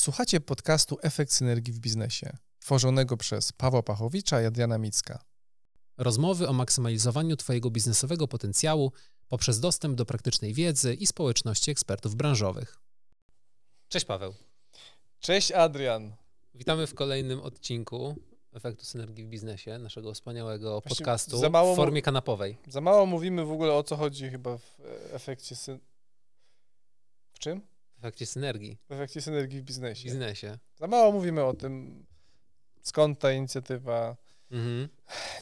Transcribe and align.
Słuchacie 0.00 0.40
podcastu 0.40 0.98
Efekt 1.02 1.32
Synergii 1.32 1.72
w 1.72 1.78
Biznesie, 1.78 2.36
tworzonego 2.58 3.16
przez 3.16 3.52
Pawła 3.52 3.82
Pachowicza 3.82 4.42
i 4.42 4.44
Adriana 4.44 4.78
Micka. 4.78 5.24
Rozmowy 5.98 6.48
o 6.48 6.52
maksymalizowaniu 6.52 7.36
Twojego 7.36 7.70
biznesowego 7.70 8.28
potencjału 8.28 8.92
poprzez 9.28 9.60
dostęp 9.60 9.94
do 9.94 10.06
praktycznej 10.06 10.54
wiedzy 10.54 10.94
i 10.94 11.06
społeczności 11.06 11.70
ekspertów 11.70 12.14
branżowych. 12.14 12.76
Cześć 13.88 14.06
Paweł. 14.06 14.34
Cześć 15.18 15.52
Adrian. 15.52 16.16
Witamy 16.54 16.86
w 16.86 16.94
kolejnym 16.94 17.40
odcinku 17.40 18.16
Efektu 18.52 18.84
Synergii 18.84 19.24
w 19.24 19.28
Biznesie, 19.28 19.78
naszego 19.78 20.14
wspaniałego 20.14 20.80
Właśnie 20.80 20.96
podcastu 20.96 21.38
za 21.38 21.50
mało 21.50 21.74
w 21.74 21.76
formie 21.76 22.02
kanapowej. 22.02 22.58
Za 22.68 22.80
mało 22.80 23.06
mówimy 23.06 23.44
w 23.44 23.52
ogóle 23.52 23.72
o 23.72 23.82
co 23.82 23.96
chodzi 23.96 24.30
chyba 24.30 24.58
w 24.58 24.80
e, 24.80 25.14
efekcie 25.14 25.56
syn... 25.56 25.78
W 27.32 27.38
czym? 27.38 27.70
W 28.00 28.04
efekcie 28.04 28.26
synergii 28.26 28.78
W 28.88 28.92
efekcie 28.92 29.22
synergii 29.22 29.60
w 29.60 29.62
w 29.62 29.66
biznesie. 29.66 30.04
biznesie. 30.04 30.58
Za 30.76 30.86
mało 30.86 31.12
mówimy 31.12 31.44
o 31.44 31.54
tym, 31.54 32.04
skąd 32.82 33.18
ta 33.18 33.32
inicjatywa. 33.32 34.16
Mhm. 34.50 34.88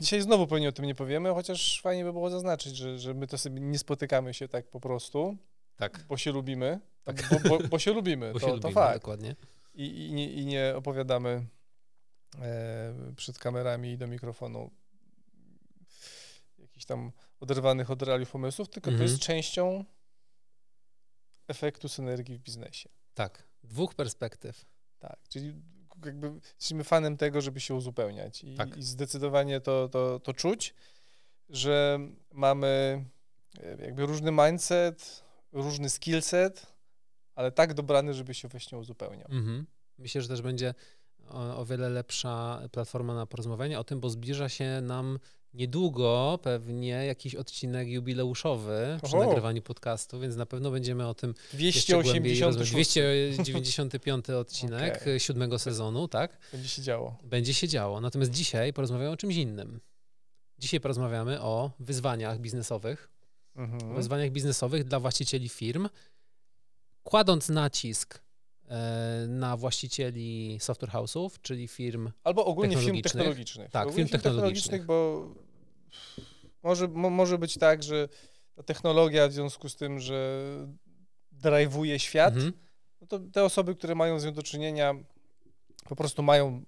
Dzisiaj 0.00 0.22
znowu 0.22 0.46
pewnie 0.46 0.68
o 0.68 0.72
tym 0.72 0.84
nie 0.84 0.94
powiemy, 0.94 1.30
chociaż 1.34 1.80
fajnie 1.82 2.04
by 2.04 2.12
było 2.12 2.30
zaznaczyć, 2.30 2.76
że, 2.76 2.98
że 2.98 3.14
my 3.14 3.26
to 3.26 3.38
sobie 3.38 3.60
nie 3.60 3.78
spotykamy 3.78 4.34
się 4.34 4.48
tak 4.48 4.68
po 4.70 4.80
prostu, 4.80 5.36
Tak, 5.76 6.04
bo 6.08 6.16
się 6.16 6.32
lubimy. 6.32 6.80
Tak. 7.04 7.28
Bo, 7.30 7.48
bo, 7.58 7.68
bo 7.68 7.78
się 7.78 7.92
lubimy, 7.92 8.32
bo 8.32 8.40
to, 8.40 8.46
się 8.46 8.50
to 8.50 8.56
lubimy, 8.56 8.72
fakt. 8.74 8.96
dokładnie. 8.98 9.36
I, 9.74 10.06
i, 10.06 10.12
nie, 10.12 10.32
I 10.32 10.46
nie 10.46 10.72
opowiadamy 10.76 11.46
e, 12.42 12.94
przed 13.16 13.38
kamerami 13.38 13.90
i 13.92 13.98
do 13.98 14.06
mikrofonu 14.06 14.70
jakichś 16.58 16.84
tam 16.84 17.12
oderwanych 17.40 17.90
od 17.90 18.02
realiów 18.02 18.30
pomysłów, 18.30 18.68
tylko 18.68 18.90
Mhm. 18.90 19.06
to 19.08 19.12
jest 19.12 19.22
częścią 19.22 19.84
efektu 21.48 21.88
synergii 21.88 22.36
w 22.36 22.40
biznesie. 22.40 22.88
Tak, 23.14 23.42
dwóch 23.64 23.94
perspektyw. 23.94 24.64
Tak, 24.98 25.18
czyli 25.28 25.54
jakby 26.04 26.32
jesteśmy 26.44 26.84
fanem 26.84 27.16
tego, 27.16 27.40
żeby 27.40 27.60
się 27.60 27.74
uzupełniać 27.74 28.44
i, 28.44 28.56
Tak. 28.56 28.76
i 28.76 28.82
zdecydowanie 28.82 29.60
to, 29.60 29.88
to, 29.88 30.20
to 30.20 30.32
czuć, 30.32 30.74
że 31.48 31.98
mamy 32.32 33.04
e, 33.60 33.84
jakby 33.84 34.06
różny 34.06 34.32
mindset, 34.32 35.24
różny 35.52 35.90
skillset, 35.90 36.66
ale 37.34 37.52
tak 37.52 37.74
dobrany, 37.74 38.14
żeby 38.14 38.34
się 38.34 38.48
właśnie 38.48 38.78
uzupełniał. 38.78 39.28
Mhm. 39.30 39.66
Myślę, 39.98 40.22
że 40.22 40.28
też 40.28 40.42
będzie 40.42 40.74
o, 41.28 41.56
o 41.58 41.64
wiele 41.64 41.88
lepsza 41.88 42.62
platforma 42.72 43.14
na 43.14 43.26
porozmawianie 43.26 43.78
o 43.78 43.84
tym, 43.84 44.00
bo 44.00 44.10
zbliża 44.10 44.48
się 44.48 44.80
nam 44.82 45.18
niedługo 45.54 46.38
pewnie 46.42 46.88
jakiś 46.88 47.34
odcinek 47.34 47.88
jubileuszowy 47.88 48.98
przy 49.04 49.16
Oho. 49.16 49.26
nagrywaniu 49.26 49.62
podcastu, 49.62 50.20
więc 50.20 50.36
na 50.36 50.46
pewno 50.46 50.70
będziemy 50.70 51.06
o 51.08 51.14
tym 51.14 51.34
jeszcze 51.52 51.92
głębiej 52.02 52.36
286 52.36 52.96
rozmawiać. 52.96 53.36
295 53.36 54.30
odcinek 54.40 54.96
Okej. 55.02 55.20
siódmego 55.20 55.58
sezonu, 55.58 56.08
tak? 56.08 56.38
będzie 56.52 56.68
się 56.68 56.82
działo. 56.82 57.16
Będzie 57.22 57.54
się 57.54 57.68
działo. 57.68 58.00
Natomiast 58.00 58.30
dzisiaj 58.30 58.72
porozmawiamy 58.72 59.10
o 59.10 59.16
czymś 59.16 59.36
innym. 59.36 59.80
Dzisiaj 60.58 60.80
porozmawiamy 60.80 61.40
o 61.40 61.70
wyzwaniach 61.80 62.38
biznesowych, 62.38 63.10
Mhm. 63.56 63.94
wyzwaniach 63.94 64.30
biznesowych 64.30 64.84
dla 64.84 65.00
właścicieli 65.00 65.48
firm, 65.48 65.88
kładąc 67.02 67.48
nacisk 67.48 68.20
na 69.28 69.56
właścicieli 69.56 70.58
software 70.60 70.90
house'ów, 70.90 71.30
czyli 71.42 71.68
firm. 71.68 72.10
Albo 72.24 72.44
ogólnie 72.44 72.76
firm 72.76 72.80
technologicznych. 72.80 73.12
technologicznych. 73.12 73.70
Tak, 73.70 73.92
firm 73.94 74.08
technologicznych. 74.08 74.84
bo 74.84 75.28
może, 76.62 76.88
mo, 76.88 77.10
może 77.10 77.38
być 77.38 77.58
tak, 77.58 77.82
że 77.82 78.08
ta 78.54 78.62
technologia 78.62 79.28
w 79.28 79.32
związku 79.32 79.68
z 79.68 79.76
tym, 79.76 80.00
że 80.00 80.42
drive'uje 81.42 81.98
świat, 81.98 82.34
Mhm. 82.34 82.52
no 83.00 83.06
to 83.06 83.18
te 83.18 83.44
osoby, 83.44 83.74
które 83.74 83.94
mają 83.94 84.20
z 84.20 84.24
nią 84.24 84.32
do 84.32 84.42
czynienia, 84.42 84.94
po 85.88 85.96
prostu 85.96 86.22
mają. 86.22 86.62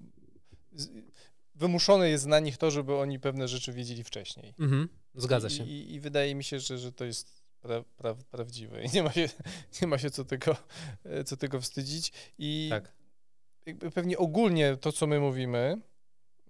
Wymuszone 1.54 2.08
jest 2.10 2.26
na 2.26 2.40
nich 2.40 2.58
to, 2.58 2.70
żeby 2.70 2.94
oni 2.96 3.18
pewne 3.20 3.48
rzeczy 3.48 3.72
wiedzieli 3.72 4.04
wcześniej. 4.04 4.54
Mhm. 4.58 4.88
Zgadza 5.14 5.48
I, 5.48 5.50
się. 5.50 5.64
I, 5.64 5.94
I 5.94 6.00
wydaje 6.00 6.34
mi 6.34 6.44
się, 6.44 6.60
że, 6.60 6.78
że 6.78 6.92
to 6.92 7.04
jest 7.04 7.39
pra, 7.60 7.82
pra, 7.96 8.14
prawdziwe. 8.14 8.84
I 8.84 8.88
nie 8.94 9.02
ma 9.02 9.12
się, 9.12 9.28
nie 9.82 9.88
ma 9.88 9.98
się 9.98 10.10
co, 10.10 10.24
tego, 10.24 10.56
e, 11.04 11.24
co 11.24 11.36
tego 11.36 11.60
wstydzić. 11.60 12.12
I 12.38 12.66
Tak. 12.70 12.92
pewnie 13.94 14.18
ogólnie 14.18 14.76
to, 14.76 14.92
co 14.92 15.06
my 15.06 15.20
mówimy, 15.20 15.80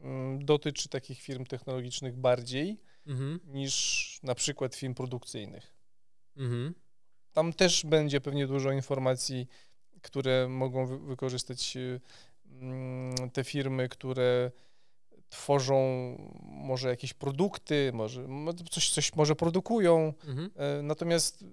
mm, 0.00 0.44
dotyczy 0.44 0.88
takich 0.88 1.20
firm 1.20 1.44
technologicznych 1.44 2.16
bardziej 2.16 2.80
Mhm. 3.06 3.40
niż 3.44 4.18
na 4.22 4.34
przykład 4.34 4.74
firm 4.74 4.94
produkcyjnych. 4.94 5.74
Mhm. 6.36 6.74
Tam 7.32 7.52
też 7.52 7.86
będzie 7.86 8.20
pewnie 8.20 8.46
dużo 8.46 8.72
informacji, 8.72 9.46
które 10.02 10.48
mogą 10.48 10.86
wy- 10.86 10.98
wykorzystać 10.98 11.76
y, 11.76 12.00
mm, 12.46 13.30
te 13.30 13.44
firmy, 13.44 13.88
które 13.88 14.50
tworzą 15.30 15.80
może 16.42 16.88
jakieś 16.88 17.14
produkty, 17.14 17.90
może 17.94 18.28
mo- 18.28 18.54
coś, 18.54 18.90
coś 18.90 19.14
może 19.14 19.36
produkują. 19.36 20.12
Mhm. 20.26 20.50
E, 20.56 20.82
Natomiast 20.82 21.44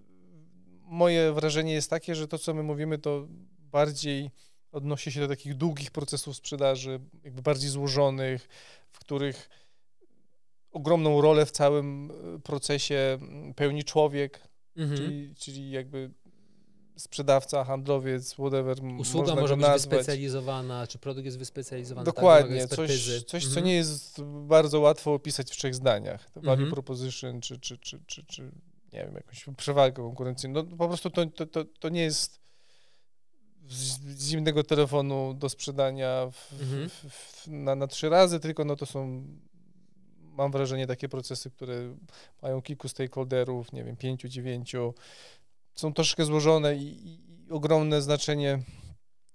moje 0.81 1.33
wrażenie 1.33 1.73
jest 1.73 1.89
takie, 1.89 2.15
że 2.15 2.27
to, 2.27 2.37
co 2.37 2.53
my 2.53 2.63
mówimy, 2.63 2.97
to 2.97 3.27
bardziej 3.59 4.31
odnosi 4.71 5.11
się 5.11 5.19
do 5.19 5.27
takich 5.27 5.55
długich 5.55 5.91
procesów 5.91 6.35
sprzedaży, 6.35 6.99
jakby 7.23 7.41
bardziej 7.41 7.69
złożonych, 7.69 8.47
w 8.91 8.99
których 8.99 9.49
ogromną 10.71 11.21
rolę 11.21 11.45
w 11.45 11.51
całym 11.51 12.11
e, 12.35 12.39
procesie 12.39 13.17
mm, 13.21 13.53
pełni 13.53 13.83
człowiek, 13.83 14.47
Mhm. 14.75 14.97
czyli, 14.97 15.35
czyli 15.35 15.71
jakby 15.71 16.11
sprzedawca, 16.97 17.63
handlowiec, 17.63 18.33
whatever. 18.33 18.77
Usługa 18.99 19.35
może 19.35 19.57
być 19.57 19.65
nazwać. 19.65 19.89
wyspecjalizowana, 19.99 20.87
czy 20.87 20.97
produkt 20.99 21.25
jest 21.25 21.37
wyspecjalizowany. 21.37 22.05
Dokładnie, 22.05 22.67
tak, 22.67 22.75
coś, 22.77 23.23
coś 23.23 23.43
co 23.43 23.47
Mhm. 23.47 23.65
nie 23.65 23.73
jest 23.75 24.21
bardzo 24.23 24.79
łatwo 24.79 25.13
opisać 25.13 25.47
w 25.47 25.55
trzech 25.55 25.75
zdaniach. 25.75 26.29
To 26.31 26.41
value 26.41 26.53
Mhm. 26.53 26.71
proposition, 26.71 27.41
czy, 27.41 27.59
czy, 27.59 27.77
czy, 27.77 27.99
czy, 28.07 28.23
czy 28.25 28.51
nie 28.93 28.99
wiem, 29.05 29.13
jakąś 29.13 29.45
przewagę 29.57 29.95
konkurencyjną. 30.03 30.63
No, 30.69 30.77
po 30.77 30.87
prostu 30.87 31.09
to, 31.09 31.25
to, 31.25 31.45
to, 31.45 31.65
to 31.79 31.89
nie 31.89 32.01
jest 32.01 32.39
z 33.69 34.21
zimnego 34.29 34.63
telefonu 34.63 35.33
do 35.33 35.49
sprzedania 35.49 36.27
w, 36.31 36.61
Mhm. 36.61 36.89
w, 36.89 36.93
w, 36.93 37.47
na, 37.47 37.75
na 37.75 37.87
trzy 37.87 38.09
razy, 38.09 38.39
tylko 38.39 38.65
no 38.65 38.75
to 38.75 38.85
są, 38.85 39.23
mam 40.21 40.51
wrażenie, 40.51 40.87
takie 40.87 41.09
procesy, 41.09 41.51
które 41.51 41.95
mają 42.41 42.61
kilku 42.61 42.87
stakeholderów, 42.89 43.73
nie 43.73 43.83
wiem, 43.83 43.95
pięciu, 43.97 44.27
dziewięciu, 44.27 44.93
są 45.77 45.93
troszkę 45.93 46.25
złożone 46.25 46.75
i, 46.75 47.07
i, 47.07 47.51
ogromne 47.51 48.01
znaczenie 48.01 48.63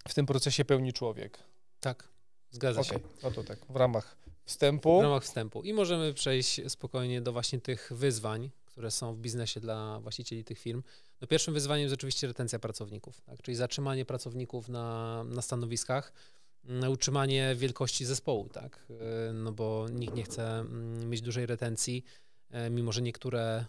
w 0.08 0.14
tym 0.14 0.26
procesie 0.26 0.64
pełni 0.64 0.92
człowiek. 0.92 1.38
Tak, 1.80 2.08
zgadza 2.50 2.84
się. 2.84 2.96
Okej, 2.96 3.08
no 3.22 3.30
to 3.30 3.44
tak, 3.44 3.58
w 3.68 3.76
ramach 3.76 4.16
W 4.44 4.48
wstępu. 4.48 5.02
ramach 5.02 5.22
wstępu. 5.22 5.62
I 5.62 5.72
możemy 5.72 6.14
przejść 6.14 6.60
spokojnie 6.68 7.20
do 7.20 7.32
właśnie 7.32 7.60
tych 7.60 7.92
wyzwań, 7.94 8.50
które 8.64 8.90
są 8.90 9.14
w 9.14 9.18
biznesie 9.18 9.60
dla 9.60 10.00
właścicieli 10.00 10.44
tych 10.44 10.58
firm. 10.58 10.82
No 11.20 11.26
pierwszym 11.26 11.54
wyzwaniem 11.54 11.82
jest 11.82 11.94
oczywiście 11.94 12.26
retencja 12.26 12.58
pracowników, 12.58 13.20
tak? 13.20 13.42
czyli 13.42 13.56
zatrzymanie 13.56 14.04
pracowników 14.04 14.68
na, 14.68 15.24
na 15.24 15.42
stanowiskach, 15.42 16.12
utrzymanie 16.90 17.54
wielkości 17.54 18.04
zespołu, 18.04 18.48
tak? 18.48 18.86
Yy, 18.88 18.96
no 19.32 19.52
bo 19.52 19.86
nikt 19.90 20.14
nie 20.14 20.22
chce 20.22 20.58
mm, 20.58 21.10
mieć 21.10 21.20
dużej 21.20 21.46
retencji, 21.46 22.04
e, 22.50 22.70
mimo 22.70 22.92
że 22.92 23.02
niektóre 23.02 23.64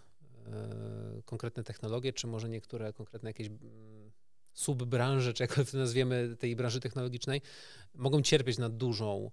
konkretne 1.26 1.64
technologie, 1.64 2.14
czy 2.14 2.28
może 2.28 2.50
niektóre 2.50 2.94
konkretne 2.94 3.30
jakieś 3.30 3.48
mm, 3.48 4.12
subbranże, 4.54 5.34
czy 5.34 5.44
jak 5.44 5.56
to 5.56 5.78
nazwiemy 5.78 6.36
tej 6.40 6.56
branży 6.56 6.80
technologicznej, 6.80 7.42
mogą 7.96 8.22
cierpieć 8.22 8.58
na 8.58 8.70
dużą 8.70 9.32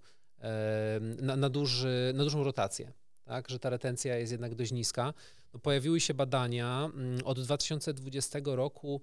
na, 1.20 1.36
na, 1.36 1.50
duży, 1.50 2.12
na 2.14 2.24
dużą 2.24 2.44
rotację, 2.44 2.92
tak, 3.24 3.48
że 3.48 3.58
ta 3.58 3.70
retencja 3.70 4.16
jest 4.16 4.32
jednak 4.32 4.54
dość 4.54 4.72
niska. 4.72 5.14
No, 5.52 5.60
pojawiły 5.60 6.00
się 6.00 6.14
badania, 6.14 6.90
mm, 6.94 7.20
od 7.24 7.40
2020 7.40 8.38
roku 8.44 9.02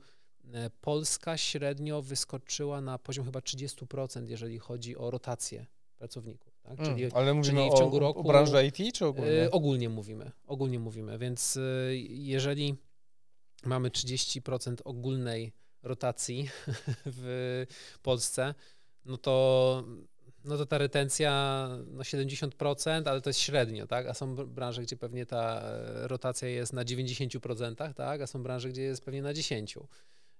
e, 0.53 0.69
Polska 0.69 1.38
średnio 1.38 2.01
wyskoczyła 2.01 2.81
na 2.81 2.97
poziom 2.97 3.25
chyba 3.25 3.40
30%, 3.40 4.29
jeżeli 4.29 4.59
chodzi 4.59 4.97
o 4.97 5.11
rotację 5.11 5.66
pracowników. 5.97 6.57
Tak? 6.67 6.79
Mm, 6.79 6.91
Czyli 6.97 7.11
ale 7.14 7.34
mówimy 7.34 7.58
czyli 7.58 7.69
w 7.69 7.73
o, 7.73 7.78
ciągu 7.78 7.97
o 7.97 7.99
roku- 7.99 8.23
branży 8.23 8.66
IT 8.66 8.96
czy 8.96 9.05
ogólnie? 9.05 9.43
E, 9.43 9.52
ogólnie 9.52 9.90
mówimy, 9.90 10.31
ogólnie 10.47 10.79
mówimy, 10.79 11.17
więc 11.17 11.58
e, 11.58 11.96
jeżeli 12.09 12.75
mamy 13.66 13.90
30% 13.90 14.75
ogólnej 14.85 15.53
rotacji 15.84 16.49
w 17.17 17.66
Polsce, 18.02 18.53
no 19.05 19.17
to, 19.17 19.84
no 20.46 20.58
to 20.58 20.66
ta 20.66 20.78
retencja 20.78 21.67
no 21.87 22.03
70%, 22.03 23.09
ale 23.09 23.22
to 23.22 23.29
jest 23.29 23.40
średnio, 23.40 23.87
tak? 23.87 24.08
A 24.08 24.13
są 24.13 24.35
br- 24.35 24.47
branże, 24.47 24.81
gdzie 24.81 24.97
pewnie 24.97 25.25
ta 25.25 25.61
e, 25.61 26.08
rotacja 26.08 26.47
jest 26.49 26.73
na 26.73 26.85
90%, 26.85 27.93
tak? 27.93 28.22
A 28.22 28.28
są 28.28 28.43
branże, 28.43 28.70
gdzie 28.70 28.81
jest 28.81 29.03
pewnie 29.03 29.22
na 29.22 29.34
10%. 29.34 29.84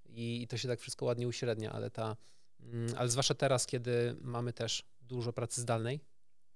I, 0.09 0.41
i 0.41 0.47
to 0.47 0.57
się 0.57 0.68
tak 0.68 0.80
wszystko 0.80 1.06
ładnie 1.06 1.27
uśrednia, 1.27 1.71
ale 1.71 1.89
ta, 1.89 2.15
mm, 2.59 2.94
ale 2.97 3.09
zwłaszcza 3.09 3.33
teraz, 3.33 3.65
kiedy 3.65 4.15
mamy 4.21 4.53
też 4.53 4.83
dużo 5.01 5.33
pracy 5.33 5.62
zdalnej, 5.62 6.00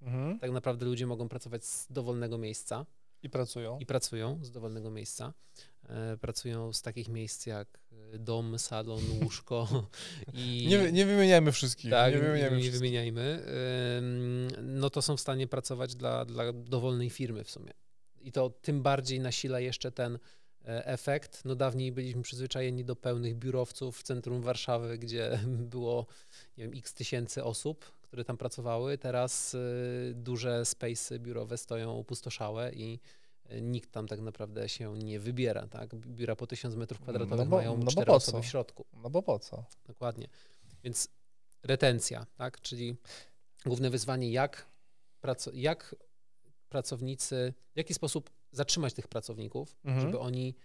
Mhm. 0.02 0.40
tak 0.40 0.52
naprawdę 0.52 0.86
ludzie 0.86 1.08
mogą 1.08 1.30
pracować 1.30 1.66
z 1.66 1.88
dowolnego 1.92 2.38
miejsca. 2.38 2.86
I 3.24 3.30
pracują. 3.30 3.80
I 3.80 3.86
pracują 3.86 4.40
z 4.42 4.52
dowolnego 4.52 4.92
miejsca. 4.92 5.34
E, 5.90 6.18
pracują 6.18 6.74
z 6.74 6.82
takich 6.82 7.08
miejsc 7.08 7.46
jak 7.46 7.80
e, 8.14 8.20
dom, 8.20 8.60
salon, 8.60 9.02
łóżko 9.24 9.68
i... 10.34 10.68
Nie, 10.70 10.92
nie 10.92 11.06
wymieniajmy 11.06 11.52
wszystkich. 11.52 11.92
Tak, 11.92 12.14
nie 12.14 12.20
nie, 12.20 12.26
wymieniajmy 12.26 12.56
nie 12.58 12.62
wszystkich. 12.62 12.82
wymieniajmy. 12.82 13.44
Ym, 13.98 14.48
No 14.62 14.90
to 14.90 15.02
są 15.02 15.18
w 15.18 15.22
stanie 15.22 15.48
pracować 15.48 15.96
dla, 15.96 16.26
dla 16.26 16.54
dowolnej 16.54 17.10
firmy 17.10 17.44
w 17.44 17.52
sumie. 17.52 17.74
I 18.22 18.32
to 18.32 18.50
tym 18.50 18.82
bardziej 18.82 19.20
nasila 19.20 19.60
jeszcze 19.60 19.92
ten 19.92 20.20
e, 20.66 20.86
efekt. 20.86 21.46
No 21.46 21.56
dawniej 21.56 21.92
byliśmy 21.92 22.22
przyzwyczajeni 22.22 22.86
do 22.86 22.96
pełnych 22.96 23.36
biurowców 23.36 24.00
w 24.00 24.04
centrum 24.04 24.42
Warszawy, 24.42 24.98
gdzie 24.98 25.40
było 25.76 26.06
nie 26.58 26.64
wiem, 26.64 26.78
x 26.78 26.94
tysięcy 26.94 27.44
osób, 27.44 27.92
które 28.12 28.26
tam 28.26 28.38
pracowały. 28.38 28.98
Teraz 28.98 29.54
y, 29.54 30.14
duże 30.16 30.62
space'y 30.62 31.20
biurowe 31.20 31.58
stoją 31.58 32.00
opustoszałe 32.00 32.74
i 32.74 33.00
y, 33.52 33.62
nikt 33.62 33.92
tam 33.92 34.08
tak 34.08 34.20
naprawdę 34.22 34.70
się 34.70 34.98
nie 34.98 35.20
wybiera. 35.20 35.68
Tak? 35.68 35.96
Biura 35.96 36.36
po 36.36 36.48
1000 36.48 36.76
metrów 36.76 37.00
kwadratowych 37.02 37.46
No 37.46 37.46
bo- 37.46 37.56
mają 37.58 37.78
no 37.78 37.92
cztery 37.92 38.12
osoby 38.12 38.42
w 38.42 38.46
środku. 38.46 38.86
No 38.94 39.10
bo 39.10 39.24
po 39.24 39.40
co? 39.40 39.66
Dokładnie. 39.86 40.28
Więc 40.84 41.08
retencja, 41.64 42.26
tak? 42.36 42.62
Czyli 42.62 42.96
główne 43.66 43.90
wyzwanie, 43.90 44.32
jak, 44.32 44.66
praco- 45.22 45.52
jak 45.54 45.96
pracownicy, 46.70 47.54
w 47.74 47.78
jaki 47.78 47.94
sposób 47.94 48.30
zatrzymać 48.52 48.94
tych 48.94 49.08
pracowników, 49.08 49.76
Mhm. 49.84 50.02
żeby 50.06 50.20
oni 50.20 50.56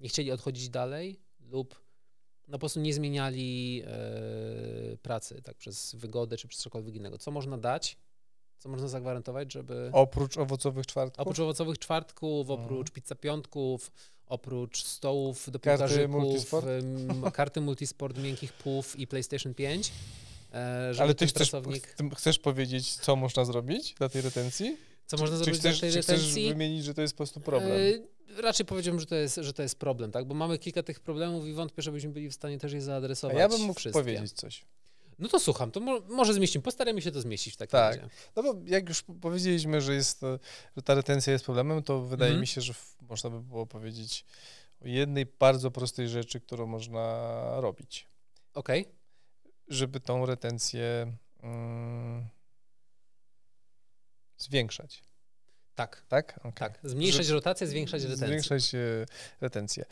nie 0.00 0.08
chcieli 0.08 0.32
odchodzić 0.32 0.68
dalej 0.68 1.20
lub 1.40 1.83
no 2.48 2.52
po 2.52 2.58
prostu 2.58 2.80
nie 2.80 2.94
zmieniali 2.94 3.82
e, 3.86 4.96
pracy 4.96 5.42
tak 5.42 5.56
przez 5.56 5.94
wygodę 5.94 6.36
czy 6.36 6.48
przez 6.48 6.60
cokolwiek 6.60 6.94
innego. 6.94 7.18
Co 7.18 7.30
można 7.30 7.58
dać, 7.58 7.96
co 8.58 8.68
można 8.68 8.88
zagwarantować, 8.88 9.52
żeby 9.52 9.90
Oprócz 9.92 10.36
owocowych 10.38 10.86
czwartków? 10.86 11.20
oprócz 11.20 11.38
owocowych 11.40 11.78
czwartków, 11.78 12.50
Mhm. 12.50 12.64
oprócz 12.64 12.90
pizza 12.90 13.14
piątków, 13.14 13.90
oprócz 14.26 14.84
stołów 14.84 15.50
do 15.50 15.58
Karty 15.60 16.08
multisport? 16.08 16.66
karty 17.32 17.60
multisport 17.60 18.18
miękkich 18.18 18.52
pów 18.52 18.98
i 18.98 19.06
PlayStation 19.06 19.54
5, 19.54 19.92
e, 20.52 20.92
Ale 20.98 21.14
ty 21.14 21.26
chcesz, 21.26 21.50
pracownik... 21.50 21.96
chcesz 22.16 22.38
powiedzieć, 22.38 22.94
co 22.96 23.16
można 23.16 23.44
zrobić 23.44 23.94
dla 23.94 24.08
tej 24.08 24.22
retencji? 24.22 24.76
Co 25.06 25.16
można 25.16 25.38
czy 25.38 25.44
zrobić 25.44 25.60
chcesz, 25.60 25.72
dla 25.80 25.80
tej 25.80 25.92
czy 25.92 26.02
chcesz 26.02 26.18
retencji? 26.20 26.48
wymienić, 26.48 26.84
że 26.84 26.94
to 26.94 27.02
jest 27.02 27.14
po 27.14 27.16
prostu 27.16 27.40
problem? 27.40 27.72
E, 27.72 28.13
raczej 28.42 28.66
powiedziałbym, 28.66 29.00
że 29.00 29.06
to, 29.06 29.14
jest, 29.14 29.36
że 29.42 29.52
to 29.52 29.62
jest 29.62 29.78
problem, 29.78 30.10
tak? 30.12 30.24
Bo 30.24 30.34
mamy 30.34 30.58
kilka 30.58 30.82
tych 30.82 31.00
problemów 31.00 31.46
i 31.46 31.52
wątpię, 31.52 31.82
żebyśmy 31.82 32.10
byli 32.10 32.28
w 32.30 32.34
stanie 32.34 32.58
też 32.58 32.72
je 32.72 32.78
A 32.78 32.82
zaadresować. 32.82 33.36
ja 33.38 33.48
bym 33.48 33.60
mógł 33.60 33.80
wszystkie. 33.80 34.00
powiedzieć 34.00 34.32
coś. 34.32 34.64
No 35.18 35.28
to 35.28 35.40
słucham, 35.40 35.70
to 35.70 35.80
mo 35.80 36.00
może 36.00 36.34
zmieścimy. 36.34 36.62
Postaramy 36.62 37.02
się 37.02 37.10
to 37.12 37.20
zmieścić 37.20 37.54
w 37.54 37.56
takim 37.56 37.70
Tak. 37.70 37.96
razie. 37.96 38.08
No 38.36 38.42
bo 38.42 38.54
jak 38.66 38.88
już 38.88 39.04
powiedzieliśmy, 39.20 39.80
że, 39.80 39.94
jest, 39.94 40.20
że 40.76 40.82
ta 40.82 40.94
retencja 40.94 41.32
jest 41.32 41.44
problemem, 41.44 41.82
to 41.82 42.00
wydaje 42.00 42.28
Mhm. 42.30 42.40
mi 42.40 42.46
się, 42.46 42.60
że 42.60 42.74
można 43.00 43.30
by 43.30 43.40
było 43.40 43.66
powiedzieć 43.66 44.24
o 44.84 44.88
jednej 44.88 45.26
bardzo 45.26 45.70
prostej 45.70 46.08
rzeczy, 46.08 46.40
którą 46.40 46.66
można 46.66 47.60
robić, 47.60 48.06
Okej, 48.54 48.84
żeby 49.68 50.00
tą 50.00 50.26
retencję 50.26 51.12
mm, 51.42 52.28
zwiększać. 54.38 55.02
Tak, 55.74 56.04
Tak? 56.08 56.38
Okej. 56.38 56.52
tak. 56.52 56.78
Zmniejszać 56.84 57.28
rotację, 57.28 57.66
zwiększać 57.66 58.02
retencję. 58.02 58.26
Zwiększać 58.26 58.74
e, 58.74 58.78
retencję. 59.40 59.84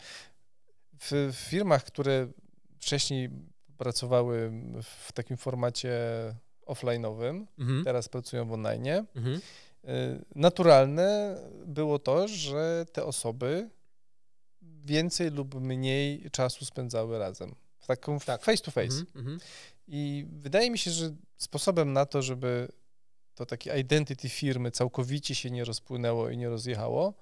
W, 0.99 1.31
w 1.33 1.49
firmach, 1.49 1.83
które 1.83 2.27
wcześniej 2.79 3.29
pracowały 3.77 4.51
w 5.07 5.11
takim 5.11 5.37
formacie 5.37 5.91
offline'owym, 6.67 7.45
Mhm. 7.59 7.83
teraz 7.83 8.09
pracują 8.09 8.45
w 8.47 8.53
online, 8.53 8.87
Mhm. 9.15 9.39
naturalne 10.35 11.37
było 11.65 11.99
to, 11.99 12.27
że 12.27 12.85
te 12.93 13.05
osoby 13.05 13.69
więcej 14.61 15.31
lub 15.31 15.55
mniej 15.55 16.31
czasu 16.31 16.65
spędzały 16.65 17.19
razem. 17.19 17.55
W 17.79 17.87
taką 17.87 18.19
Tak. 18.19 18.43
face 18.43 18.63
to 18.63 18.71
face. 18.71 18.99
Mhm. 18.99 19.07
Mhm. 19.15 19.39
I 19.87 20.25
wydaje 20.31 20.71
mi 20.71 20.77
się, 20.77 20.91
że 20.91 21.15
sposobem 21.37 21.93
na 21.93 22.05
to, 22.05 22.21
żeby 22.21 22.67
to 23.35 23.45
takie 23.45 23.79
identity 23.79 24.29
firmy 24.29 24.71
całkowicie 24.71 25.35
się 25.35 25.51
nie 25.51 25.65
rozpłynęło 25.65 26.29
i 26.29 26.37
nie 26.37 26.49
rozjechało, 26.49 27.13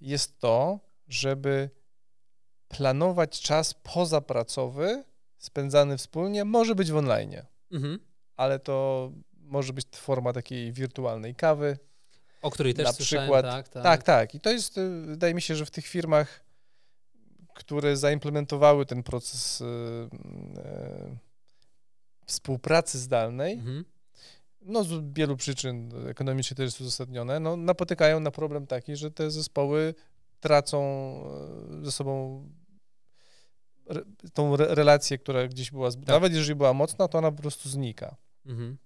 jest 0.00 0.38
to, 0.38 0.80
żeby 1.08 1.70
planować 2.68 3.40
czas 3.40 3.74
pozapracowy 3.74 5.04
spędzany 5.38 5.98
wspólnie, 5.98 6.44
może 6.44 6.74
być 6.74 6.90
w 6.90 6.96
online, 6.96 7.36
Mhm. 7.72 7.98
ale 8.36 8.58
to 8.58 9.10
może 9.34 9.72
być 9.72 9.86
forma 9.94 10.32
takiej 10.32 10.72
wirtualnej 10.72 11.34
kawy. 11.34 11.78
O 12.42 12.50
której 12.50 12.74
też 12.74 12.86
Na 12.86 12.92
przykład- 12.92 13.44
tak, 13.44 13.68
tak. 13.68 13.82
Tak, 13.82 14.02
tak. 14.02 14.34
I 14.34 14.40
to 14.40 14.50
jest, 14.50 14.78
y, 14.78 15.00
wydaje 15.00 15.34
mi 15.34 15.42
się, 15.42 15.56
że 15.56 15.66
w 15.66 15.70
tych 15.70 15.86
firmach, 15.86 16.44
które 17.54 17.96
zaimplementowały 17.96 18.86
ten 18.86 19.02
proces 19.02 19.60
y, 19.60 19.64
y, 19.64 21.18
współpracy 22.26 22.98
zdalnej, 22.98 23.52
Mhm. 23.52 23.84
No 24.64 24.84
z 24.84 25.14
wielu 25.14 25.36
przyczyn 25.36 25.90
ekonomicznie 26.08 26.56
to 26.56 26.62
jest 26.62 26.80
uzasadnione, 26.80 27.40
no 27.40 27.56
napotykają 27.56 28.20
na 28.20 28.30
problem 28.30 28.66
taki, 28.66 28.96
że 28.96 29.10
te 29.10 29.30
zespoły 29.30 29.94
tracą 30.40 30.80
e, 31.80 31.84
ze 31.84 31.92
sobą 31.92 32.44
re, 33.86 34.02
tą 34.34 34.54
re, 34.54 34.74
relację, 34.74 35.18
która 35.18 35.48
gdzieś 35.48 35.70
była, 35.70 35.90
Tak. 35.90 36.06
nawet 36.06 36.32
jeżeli 36.34 36.54
była 36.54 36.72
mocna, 36.72 37.08
to 37.08 37.18
ona 37.18 37.32
po 37.32 37.42
prostu 37.42 37.68
znika. 37.68 38.16
Mhm. 38.46 38.76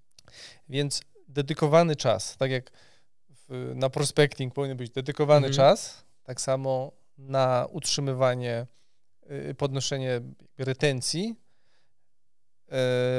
Więc 0.68 1.02
dedykowany 1.28 1.96
czas, 1.96 2.36
tak 2.36 2.50
jak 2.50 2.70
w, 3.30 3.72
na 3.74 3.90
prospecting 3.90 4.54
powinien 4.54 4.76
być 4.76 4.90
dedykowany 4.90 5.46
Mhm. 5.46 5.54
czas, 5.54 6.04
tak 6.22 6.40
samo 6.40 6.92
na 7.18 7.66
utrzymywanie, 7.70 8.66
y, 9.50 9.54
podnoszenie 9.54 10.20
retencji 10.58 11.34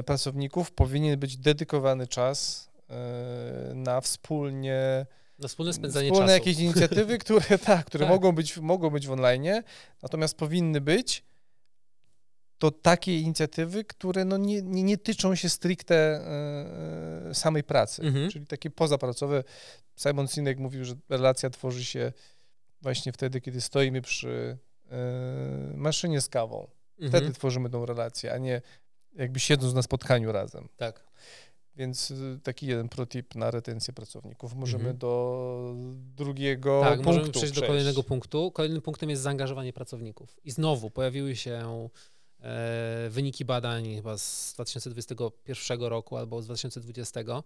pracowników 0.05 0.71
powinien 0.71 1.19
być 1.19 1.37
dedykowany 1.37 2.07
czas 2.07 2.69
e, 2.89 3.71
na 3.75 4.01
wspólnie 4.01 5.05
Na 5.39 5.47
wspólne 5.47 5.73
spędzanie 5.73 6.07
wspólne 6.11 6.27
czasu. 6.27 6.33
jakieś 6.49 6.59
inicjatywy, 6.63 7.17
które 7.23 7.57
tak, 7.59 7.85
które 7.85 8.05
Tak. 8.05 8.13
mogą 8.13 8.31
być 8.31 8.57
mogą 8.57 8.89
być 8.89 9.07
w 9.07 9.11
online, 9.11 9.45
natomiast 10.03 10.37
powinny 10.37 10.81
być 10.81 11.23
to 12.57 12.71
takie 12.71 13.19
inicjatywy, 13.19 13.83
które 13.83 14.25
no 14.25 14.37
nie, 14.37 14.61
nie, 14.61 14.83
nie 14.83 14.97
tyczą 14.97 15.35
się 15.35 15.49
stricte 15.49 15.95
e, 15.95 17.33
samej 17.35 17.63
pracy, 17.63 18.01
Mhm. 18.03 18.29
czyli 18.31 18.47
takie 18.47 18.69
pozapracowe. 18.69 19.43
Simon 19.97 20.27
Sinek 20.27 20.59
mówił, 20.59 20.85
że 20.85 20.95
relacja 21.09 21.49
tworzy 21.49 21.85
się 21.85 22.13
właśnie 22.81 23.11
wtedy, 23.11 23.41
kiedy 23.41 23.61
stoimy 23.61 24.01
przy 24.01 24.57
e, 24.91 24.97
maszynie 25.75 26.21
z 26.21 26.29
kawą. 26.29 26.67
Mhm. 26.99 27.09
Wtedy 27.11 27.33
tworzymy 27.33 27.69
tą 27.69 27.85
relację, 27.85 28.33
a 28.33 28.37
nie 28.37 28.61
jakby 29.15 29.39
siedząc 29.39 29.73
na 29.73 29.81
spotkaniu 29.81 30.31
razem. 30.31 30.69
Tak. 30.77 31.09
Więc 31.75 32.11
y, 32.11 32.39
taki 32.43 32.67
jeden 32.67 32.89
protip 32.89 33.35
na 33.35 33.51
retencję 33.51 33.93
pracowników. 33.93 34.53
Możemy 34.53 34.83
Mhm. 34.83 34.97
do 34.97 35.73
drugiego 36.15 36.81
Tak, 36.83 36.93
punktu 36.93 37.09
możemy 37.09 37.31
przejść 37.31 37.53
do 37.53 37.61
kolejnego 37.67 38.03
punktu. 38.03 38.51
Kolejnym 38.51 38.81
punktem 38.81 39.09
jest 39.09 39.21
zaangażowanie 39.21 39.73
pracowników. 39.73 40.37
I 40.43 40.51
znowu 40.51 40.89
pojawiły 40.89 41.35
się 41.35 41.89
e, 42.41 43.07
wyniki 43.09 43.45
badań 43.45 43.95
chyba 43.95 44.17
z 44.17 44.53
2021 44.53 45.81
roku 45.81 46.17
albo 46.17 46.41
z 46.41 46.45
2020 46.45 47.19
mm, 47.19 47.43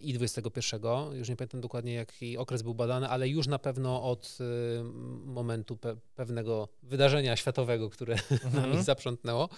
i 0.00 0.12
2021. 0.12 1.18
Już 1.18 1.28
nie 1.28 1.36
pamiętam 1.36 1.60
dokładnie, 1.60 1.94
jaki 1.94 2.38
okres 2.38 2.62
był 2.62 2.74
badany, 2.74 3.08
ale 3.08 3.28
już 3.28 3.46
na 3.46 3.58
pewno 3.58 4.02
od 4.02 4.38
y, 4.40 4.84
momentu 5.24 5.76
pe 5.76 5.96
pewnego 6.14 6.68
wydarzenia 6.82 7.36
światowego, 7.36 7.90
które 7.90 8.14
nami 8.54 8.66
Mhm. 8.66 8.82
zaprzątnęło. 8.84 9.48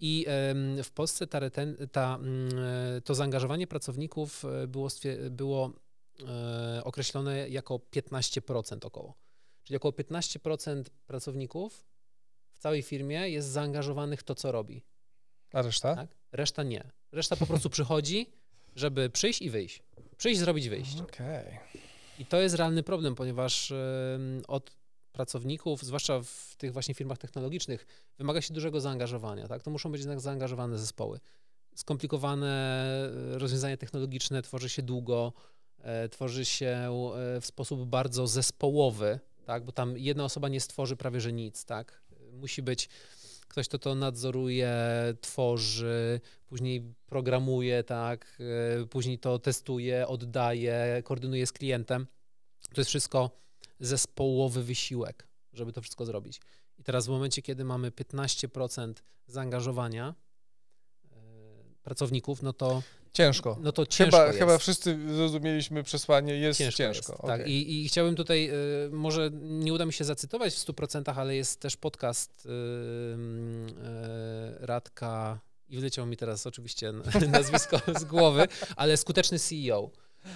I 0.00 0.26
w 0.84 0.90
Polsce 0.90 1.26
ta, 1.26 1.40
ta, 1.92 2.14
mm, 2.14 2.48
e, 2.96 3.00
to 3.00 3.14
zaangażowanie 3.14 3.66
pracowników 3.66 4.44
e, 4.44 4.66
było, 4.66 4.88
było 5.30 5.72
e, 6.28 6.84
określone 6.84 7.48
jako 7.48 7.80
15% 7.90 8.86
około. 8.86 9.14
Czyli 9.64 9.76
około 9.76 9.92
15% 9.92 10.84
pracowników 11.06 11.84
w 12.52 12.58
całej 12.58 12.82
firmie 12.82 13.28
jest 13.28 13.48
zaangażowanych 13.48 14.20
w 14.20 14.24
to, 14.24 14.34
co 14.34 14.52
robi. 14.52 14.82
A 15.52 15.62
reszta? 15.62 15.96
Tak? 15.96 16.16
Reszta 16.32 16.62
nie. 16.62 16.90
Reszta 17.12 17.36
po 17.36 17.46
prostu 17.46 17.70
przychodzi, 17.70 18.26
żeby 18.80 19.10
przyjść 19.10 19.42
i 19.42 19.50
wyjść. 19.50 19.82
Przyjść, 20.16 20.40
zrobić, 20.40 20.68
wyjść. 20.68 21.00
Okej. 21.00 21.58
I 22.18 22.26
to 22.26 22.40
jest 22.40 22.54
realny 22.54 22.82
problem, 22.82 23.14
ponieważ 23.14 23.72
od 24.48 24.70
pracowników, 25.12 25.82
zwłaszcza 25.82 26.20
w 26.22 26.54
tych 26.58 26.72
właśnie 26.72 26.94
firmach 26.94 27.18
technologicznych, 27.18 27.86
wymaga 28.18 28.40
się 28.40 28.54
dużego 28.54 28.80
zaangażowania. 28.80 29.48
Tak? 29.48 29.62
To 29.62 29.70
muszą 29.70 29.92
być 29.92 30.00
jednak 30.00 30.20
zaangażowane 30.20 30.78
zespoły. 30.78 31.20
Skomplikowane 31.74 32.50
e, 33.34 33.38
rozwiązania 33.38 33.76
technologiczne 33.76 34.42
tworzy 34.42 34.68
się 34.68 34.82
długo, 34.82 35.32
e, 35.78 36.08
tworzy 36.08 36.44
się 36.44 36.66
e, 36.66 37.40
w 37.40 37.46
sposób 37.46 37.84
bardzo 37.84 38.26
zespołowy, 38.26 39.18
tak? 39.44 39.64
bo 39.64 39.72
tam 39.72 39.98
jedna 39.98 40.24
osoba 40.24 40.48
nie 40.48 40.60
stworzy 40.60 40.96
prawie 40.96 41.20
że 41.20 41.32
nic. 41.32 41.64
Tak? 41.64 42.02
Musi 42.32 42.62
być 42.62 42.88
ktoś, 43.50 43.68
kto 43.68 43.78
to 43.78 43.94
nadzoruje, 43.94 44.74
tworzy, 45.20 46.20
później 46.46 46.94
programuje, 47.06 47.84
tak? 47.84 48.38
e, 48.82 48.86
później 48.86 49.18
to 49.18 49.38
testuje, 49.38 50.08
oddaje, 50.08 51.02
koordynuje 51.04 51.46
z 51.46 51.52
klientem. 51.52 52.06
To 52.74 52.80
jest 52.80 52.88
wszystko 52.88 53.30
zespołowy 53.80 54.64
wysiłek, 54.64 55.28
żeby 55.52 55.72
to 55.72 55.80
wszystko 55.80 56.04
zrobić. 56.04 56.40
I 56.78 56.82
teraz 56.82 57.06
w 57.06 57.10
momencie, 57.10 57.42
kiedy 57.42 57.64
mamy 57.64 57.90
15% 57.90 58.94
zaangażowania 59.26 60.14
e, 61.12 61.16
pracowników, 61.82 62.42
no 62.42 62.52
to 62.52 62.82
Ciężko. 63.12 63.58
No 63.60 63.72
to 63.72 63.86
ciężko 63.86 64.16
chyba, 64.16 64.26
jest. 64.26 64.38
chyba 64.38 64.58
wszyscy 64.58 64.98
zrozumieliśmy 65.14 65.82
przesłanie, 65.82 66.34
jest 66.34 66.58
ciężko. 66.58 66.78
ciężko 66.78 67.12
ciężko. 67.12 67.26
Tak, 67.26 67.40
okay. 67.40 67.52
I, 67.52 67.84
i 67.84 67.88
chciałbym 67.88 68.16
tutaj, 68.16 68.50
y, 68.86 68.90
może 68.90 69.30
nie 69.32 69.72
uda 69.72 69.86
mi 69.86 69.92
się 69.92 70.04
zacytować 70.04 70.54
w 70.54 70.58
100%, 70.58 71.12
ale 71.16 71.36
jest 71.36 71.60
też 71.60 71.76
podcast 71.76 72.46
y, 72.46 72.48
y, 72.48 74.66
Radka, 74.66 75.40
i 75.70 75.76
wyleciało 75.76 76.06
mi 76.06 76.16
teraz 76.16 76.46
oczywiście 76.46 76.92
nazwisko 77.32 77.80
z 78.00 78.04
głowy, 78.04 78.48
ale 78.76 78.96
skuteczny 78.96 79.38
CEO. 79.38 79.90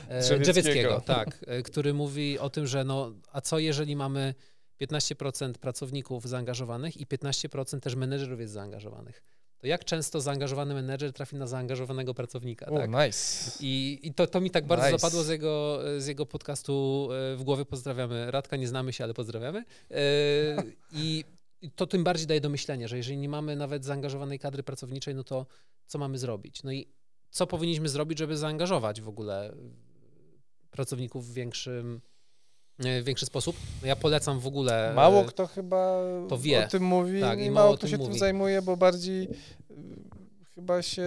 e, 0.09 0.21
Drzewieckiego. 0.21 0.53
Drzewieckiego, 0.53 1.01
tak, 1.17 1.45
e, 1.47 1.63
który 1.63 1.95
mówi 1.95 2.39
o 2.39 2.51
tym, 2.51 2.67
że 2.67 2.85
no, 2.85 3.13
a 3.33 3.41
co 3.41 3.59
jeżeli 3.59 3.97
mamy 3.97 4.35
15% 4.81 5.53
pracowników 5.53 6.29
zaangażowanych 6.29 6.97
i 6.97 7.07
15% 7.07 7.81
też 7.81 7.95
menedżerów 7.95 8.41
jest 8.41 8.53
zaangażowanych. 8.53 9.23
To 9.65 9.69
jak 9.69 9.85
często 9.85 10.21
zaangażowany 10.21 10.75
menedżer 10.75 11.13
trafi 11.13 11.37
na 11.37 11.47
zaangażowanego 11.47 12.15
pracownika? 12.15 12.67
O, 12.67 12.79
tak? 12.79 12.91
nice. 12.91 13.51
I, 13.61 14.01
I, 14.03 14.15
to, 14.15 14.27
to 14.27 14.41
mi 14.41 14.51
tak 14.51 14.67
bardzo 14.67 14.87
Nice. 14.87 14.99
zapadło 14.99 15.23
z 15.23 15.29
jego, 15.29 15.81
z 15.99 16.07
jego 16.07 16.27
podcastu 16.27 17.09
e, 17.33 17.37
w 17.37 17.43
głowie. 17.45 17.65
Pozdrawiamy. 17.65 18.31
Radka, 18.31 18.57
nie 18.57 18.69
znamy 18.69 18.93
się, 18.93 19.05
ale 19.05 19.15
pozdrawiamy. 19.15 19.65
E, 19.91 19.97
I 20.93 21.25
to 21.77 21.87
tym 21.87 22.05
bardziej 22.05 22.27
daje 22.27 22.41
do 22.41 22.49
myślenia, 22.49 22.89
że 22.89 22.97
jeżeli 22.97 23.19
nie 23.19 23.29
mamy 23.29 23.57
nawet 23.57 23.85
zaangażowanej 23.85 24.39
kadry 24.39 24.63
pracowniczej, 24.63 25.15
no 25.15 25.25
to 25.25 25.47
co 25.87 25.99
mamy 25.99 26.19
zrobić? 26.19 26.63
No 26.63 26.73
i 26.73 26.89
co 27.31 27.47
powinniśmy 27.47 27.89
zrobić, 27.89 28.19
żeby 28.19 28.37
zaangażować 28.37 29.01
w 29.01 29.09
ogóle 29.09 29.55
pracowników 30.71 31.29
w 31.29 31.35
większym, 31.35 32.01
w 32.79 33.05
większy 33.05 33.27
sposób? 33.27 33.57
No 33.83 33.89
ja 33.89 33.97
polecam 33.97 34.41
w 34.41 34.47
ogóle. 34.47 34.91
e, 34.91 34.95
Mało 34.95 35.25
kto 35.25 35.47
chyba 35.47 36.01
to 36.29 36.39
wie. 36.39 36.65
o 36.67 36.69
tym 36.69 36.83
mówi 36.83 37.21
Tak, 37.21 37.41
i 37.41 37.51
mało 37.51 37.77
kto 37.77 37.89
się 37.89 37.97
mówi. 37.99 38.11
tym 38.11 38.19
zajmuje, 38.19 38.63
bo 38.63 38.77
bardziej 38.77 39.23
y, 39.25 39.29
chyba 40.55 40.83
się 40.83 41.05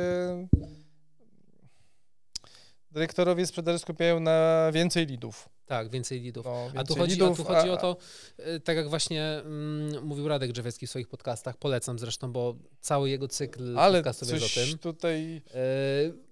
dyrektorowie 2.91 3.47
sprzedaży 3.47 3.79
skupiają 3.79 4.19
na 4.19 4.69
więcej 4.73 5.05
lidów. 5.05 5.49
Tak, 5.65 5.89
więcej 5.89 6.21
lidów. 6.21 6.45
No, 6.45 6.51
A 6.67 6.71
tu, 6.71 6.77
więcej 6.77 6.95
chodzi, 6.97 7.13
lidów, 7.13 7.39
a 7.39 7.43
tu 7.43 7.49
chodzi 7.53 7.69
a- 7.69 7.73
o 7.73 7.77
to, 7.77 7.97
e, 8.37 8.59
tak 8.59 8.77
jak 8.77 8.89
właśnie 8.89 9.23
mm, 9.23 10.03
mówił 10.05 10.27
Radek 10.27 10.51
Drzewiecki 10.51 10.87
w 10.87 10.89
swoich 10.89 11.07
podcastach, 11.07 11.57
polecam 11.57 11.99
zresztą, 11.99 12.31
bo 12.31 12.55
cały 12.81 13.09
jego 13.09 13.27
cykl 13.27 13.79
Ale 13.79 13.97
podcastowy 13.99 14.33
jest 14.33 14.57
o 14.57 14.61
tym. 14.61 14.77
tutaj 14.77 15.41
E, 15.53 15.59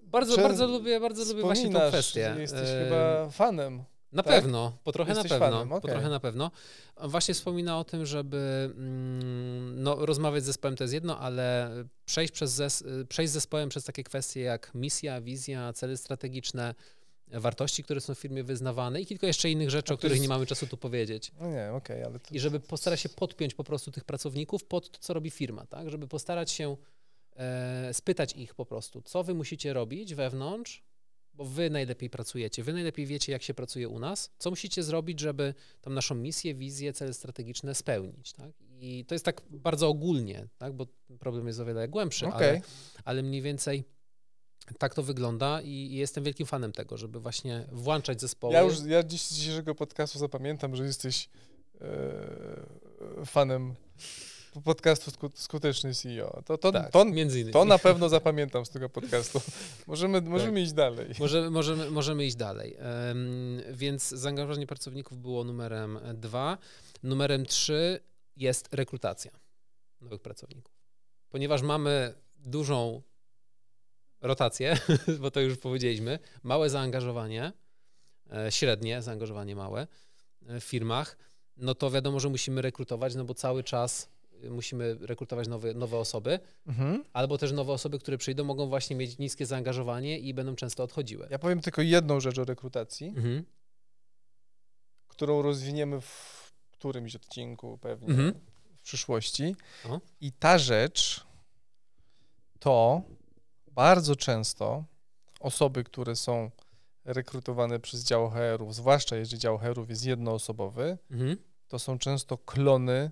bardzo, 0.03 0.37
bardzo 0.37 0.67
lubię, 0.67 0.99
bardzo 0.99 1.25
lubię 1.25 1.41
właśnie 1.41 1.63
wspominasz, 1.65 1.89
kwestię. 1.89 2.35
Jesteś 2.39 2.69
E, 2.69 2.83
chyba 2.83 3.29
fanem. 3.29 3.83
Na 4.15 4.23
tak? 4.23 4.33
pewno, 4.33 4.77
po 4.83 4.91
trochę 4.91 5.11
Jesteś 5.11 5.31
na 5.31 5.39
pewno. 5.39 5.57
fanem, 5.59 5.81
Po 5.81 5.87
trochę 5.87 6.09
na 6.09 6.19
pewno. 6.19 6.51
Właśnie 7.03 7.33
wspomina 7.33 7.79
o 7.79 7.83
tym, 7.83 8.05
żeby 8.05 8.71
mm, 8.77 9.83
no, 9.83 10.05
rozmawiać 10.05 10.43
z 10.43 10.45
zespołem 10.45 10.75
to 10.75 10.83
jest 10.83 10.93
jedno, 10.93 11.19
ale 11.19 11.71
przejść, 12.05 12.33
przez 12.33 12.51
zes 12.51 12.83
przejść 13.09 13.31
z 13.31 13.33
zespołem 13.33 13.69
przez 13.69 13.83
takie 13.83 14.03
kwestie 14.03 14.41
jak 14.41 14.71
misja, 14.75 15.21
wizja, 15.21 15.73
cele 15.73 15.97
strategiczne, 15.97 16.75
wartości, 17.27 17.83
które 17.83 18.01
są 18.01 18.15
w 18.15 18.19
firmie 18.19 18.43
wyznawane 18.43 19.01
i 19.01 19.05
kilka 19.05 19.27
jeszcze 19.27 19.49
innych 19.49 19.69
rzeczy, 19.69 19.93
o 19.93 19.97
których 19.97 20.11
jest- 20.17 20.21
nie 20.21 20.29
mamy 20.29 20.45
czasu 20.45 20.67
tu 20.67 20.77
powiedzieć. 20.77 21.31
No 21.39 21.47
nie, 21.47 21.71
okej, 21.73 22.03
ale 22.03 22.19
to... 22.19 22.35
I 22.35 22.39
żeby 22.39 22.59
postarać 22.59 22.99
się 22.99 23.09
podpiąć 23.09 23.53
po 23.53 23.63
prostu 23.63 23.91
tych 23.91 24.03
pracowników 24.03 24.63
pod 24.63 24.91
to, 24.91 24.99
co 24.99 25.13
robi 25.13 25.31
firma, 25.31 25.65
tak? 25.65 25.89
Żeby 25.89 26.07
postarać 26.07 26.51
się 26.51 26.77
e, 27.35 27.93
spytać 27.93 28.33
ich 28.33 28.55
po 28.55 28.65
prostu, 28.65 29.01
co 29.01 29.23
wy 29.23 29.33
musicie 29.33 29.73
robić 29.73 30.15
wewnątrz, 30.15 30.83
bo 31.35 31.45
wy 31.45 31.69
najlepiej 31.69 32.09
pracujecie, 32.09 32.63
wy 32.63 32.73
najlepiej 32.73 33.05
wiecie, 33.05 33.31
jak 33.31 33.43
się 33.43 33.53
pracuje 33.53 33.89
u 33.89 33.99
nas, 33.99 34.31
co 34.37 34.49
musicie 34.49 34.83
zrobić, 34.83 35.19
żeby 35.19 35.53
tą 35.81 35.91
naszą 35.91 36.15
misję, 36.15 36.55
wizję, 36.55 36.93
cele 36.93 37.13
strategiczne 37.13 37.75
spełnić, 37.75 38.33
tak? 38.33 38.51
I 38.79 39.05
to 39.05 39.15
jest 39.15 39.25
tak 39.25 39.41
bardzo 39.49 39.87
ogólnie, 39.87 40.47
tak? 40.57 40.73
Bo 40.73 40.87
problem 41.19 41.47
jest 41.47 41.59
o 41.59 41.65
wiele 41.65 41.87
głębszy, 41.87 42.27
Okej. 42.27 42.49
ale, 42.49 42.61
ale 43.03 43.23
mniej 43.23 43.41
więcej 43.41 43.83
tak 44.77 44.95
to 44.95 45.03
wygląda 45.03 45.61
i, 45.61 45.69
i 45.69 45.95
jestem 45.95 46.23
wielkim 46.23 46.45
fanem 46.47 46.71
tego, 46.71 46.97
żeby 46.97 47.19
właśnie 47.19 47.65
włączać 47.71 48.21
zespoły. 48.21 48.53
Ja 48.53 48.61
już 48.61 48.83
ja 48.85 49.03
dziś 49.03 49.21
z 49.21 49.33
dzisiejszego 49.33 49.75
podcastu 49.75 50.19
zapamiętam, 50.19 50.75
że 50.75 50.85
jesteś 50.85 51.29
e, 51.81 53.25
fanem 53.25 53.75
podcastu 54.61 55.11
sku, 55.11 55.31
Skuteczny 55.35 55.93
CEO. 55.93 56.41
To, 56.45 56.57
to, 56.57 56.71
tak, 56.71 56.91
to, 56.91 57.05
między 57.05 57.39
innymi. 57.39 57.53
to 57.53 57.65
na 57.65 57.79
pewno 57.79 58.09
zapamiętam 58.09 58.65
z 58.65 58.69
tego 58.69 58.89
podcastu. 58.89 59.41
Możemy, 59.87 60.21
możemy 60.21 60.61
iść 60.61 60.73
dalej. 60.73 61.09
Może, 61.19 61.49
możemy, 61.49 61.91
możemy 61.91 62.25
iść 62.25 62.35
dalej. 62.35 62.75
Em, 62.79 63.61
więc 63.71 64.09
zaangażowanie 64.09 64.67
pracowników 64.67 65.17
było 65.17 65.43
numerem 65.43 65.99
dwa. 66.13 66.57
Numerem 67.03 67.45
trzy 67.45 67.99
jest 68.37 68.73
rekrutacja 68.73 69.31
nowych 70.01 70.21
pracowników. 70.21 70.75
Ponieważ 71.29 71.61
mamy 71.61 72.13
dużą 72.37 73.01
rotację, 74.21 74.77
bo 75.21 75.31
to 75.31 75.39
już 75.39 75.57
powiedzieliśmy, 75.57 76.19
małe 76.43 76.69
zaangażowanie, 76.69 77.53
e, 78.33 78.51
średnie 78.51 79.01
zaangażowanie 79.01 79.55
małe 79.55 79.87
e, 80.47 80.59
w 80.59 80.63
firmach, 80.63 81.17
no 81.57 81.75
to 81.75 81.91
wiadomo, 81.91 82.19
że 82.19 82.29
musimy 82.29 82.61
rekrutować, 82.61 83.15
no 83.15 83.25
bo 83.25 83.33
cały 83.33 83.63
czas 83.63 84.09
musimy 84.49 84.97
rekrutować 85.01 85.47
nowe, 85.47 85.73
nowe 85.73 85.97
osoby, 85.97 86.39
Mhm. 86.67 87.03
albo 87.13 87.37
też 87.37 87.51
nowe 87.51 87.73
osoby, 87.73 87.99
które 87.99 88.17
przyjdą, 88.17 88.43
mogą 88.43 88.67
właśnie 88.67 88.95
mieć 88.95 89.17
niskie 89.17 89.45
zaangażowanie 89.45 90.19
i 90.19 90.33
będą 90.33 90.55
często 90.55 90.83
odchodziły. 90.83 91.27
Ja 91.31 91.39
powiem 91.39 91.61
tylko 91.61 91.81
jedną 91.81 92.19
rzecz 92.19 92.39
o 92.39 92.45
rekrutacji, 92.45 93.07
Mhm. 93.07 93.43
którą 95.07 95.41
rozwiniemy 95.41 96.01
w 96.01 96.45
którymś 96.71 97.15
odcinku 97.15 97.77
pewnie 97.77 98.07
Mhm. 98.09 98.33
w 98.77 98.81
przyszłości. 98.81 99.55
O. 99.89 99.99
I 100.21 100.31
ta 100.31 100.57
rzecz 100.57 101.25
to 102.59 103.01
bardzo 103.71 104.15
często 104.15 104.83
osoby, 105.39 105.83
które 105.83 106.15
są 106.15 106.51
rekrutowane 107.05 107.79
przez 107.79 108.03
dział 108.03 108.29
HR-ów, 108.29 108.75
zwłaszcza 108.75 109.15
jeżeli 109.15 109.39
dział 109.39 109.57
HR-ów 109.57 109.89
jest 109.89 110.05
jednoosobowy, 110.05 110.97
Mhm. 111.11 111.37
to 111.67 111.79
są 111.79 111.99
często 111.99 112.37
klony 112.37 113.11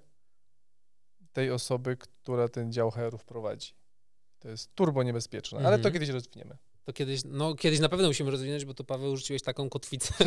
tej 1.34 1.52
osoby, 1.52 1.98
która 1.98 2.48
ten 2.48 2.72
dział 2.74 2.92
HR-ów 2.92 3.26
prowadzi. 3.26 3.74
To 4.40 4.50
jest 4.50 4.76
turbo 4.76 5.04
niebezpieczne, 5.04 5.58
ale 5.58 5.68
to 5.70 5.76
Mhm. 5.76 5.94
kiedyś 5.94 6.10
rozwiniemy. 6.10 6.58
To 6.86 6.94
kiedyś, 6.94 7.22
no 7.26 7.56
kiedyś 7.56 7.80
na 7.80 7.90
pewno 7.90 8.08
musimy 8.08 8.32
rozwinąć, 8.32 8.66
bo 8.66 8.74
tu 8.74 8.84
Paweł 8.84 9.18
rzuciłeś 9.18 9.42
taką 9.42 9.70
kotwicę. 9.70 10.14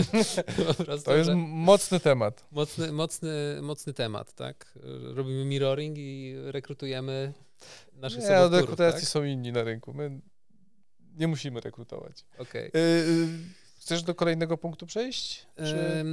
prostu, 0.87 1.05
To 1.05 1.17
jest 1.17 1.31
mocny 1.47 2.01
temat. 2.01 2.45
mocny, 2.51 2.93
mocny, 2.93 3.59
mocny 3.63 3.93
temat, 3.93 4.33
tak? 4.35 4.79
Robimy 5.15 5.45
mirroring 5.45 5.97
i 5.99 6.35
rekrutujemy 6.37 7.33
naszych 7.93 8.19
Nie, 8.19 8.25
od 8.25 8.29
sobowtórów, 8.31 8.61
rekrutacji 8.61 9.01
tak? 9.01 9.09
są 9.11 9.25
inni 9.25 9.53
na 9.53 9.63
rynku. 9.65 9.95
My 9.95 10.21
nie 11.15 11.29
musimy 11.29 11.61
rekrutować. 11.61 12.25
Okej. 12.39 12.67
Y, 12.69 12.79
y, 12.79 13.29
chcesz 13.87 14.03
do 14.03 14.15
kolejnego 14.15 14.59
punktu 14.59 14.87
przejść? 14.87 15.47
Czy, 15.57 16.05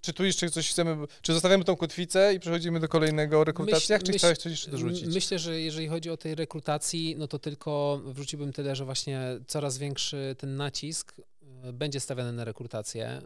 czy 0.00 0.12
tu 0.12 0.24
jeszcze 0.24 0.50
coś 0.50 0.70
chcemy, 0.70 0.96
czy 1.22 1.32
zostawiamy 1.32 1.64
tą 1.64 1.76
kotwicę 1.76 2.34
i 2.34 2.40
przechodzimy 2.40 2.80
do 2.80 2.88
kolejnego 2.88 3.40
o 3.40 3.44
rekrutacjach, 3.44 4.02
czy 4.02 4.12
myśl- 4.12 4.18
chciałeś 4.18 4.38
coś 4.38 4.52
jeszcze 4.52 4.70
dorzucić? 4.70 5.14
Myślę, 5.14 5.38
że 5.38 5.60
jeżeli 5.60 5.88
chodzi 5.88 6.10
o 6.10 6.16
tej 6.16 6.34
rekrutacji, 6.34 7.16
no 7.18 7.28
to 7.28 7.38
tylko 7.38 8.00
wrzuciłbym 8.04 8.52
tyle, 8.52 8.76
że 8.76 8.84
właśnie 8.84 9.20
coraz 9.46 9.78
większy 9.78 10.36
ten 10.38 10.56
nacisk 10.56 11.14
e, 11.62 11.72
będzie 11.72 12.00
stawiany 12.00 12.32
na 12.32 12.44
rekrutację 12.44 13.22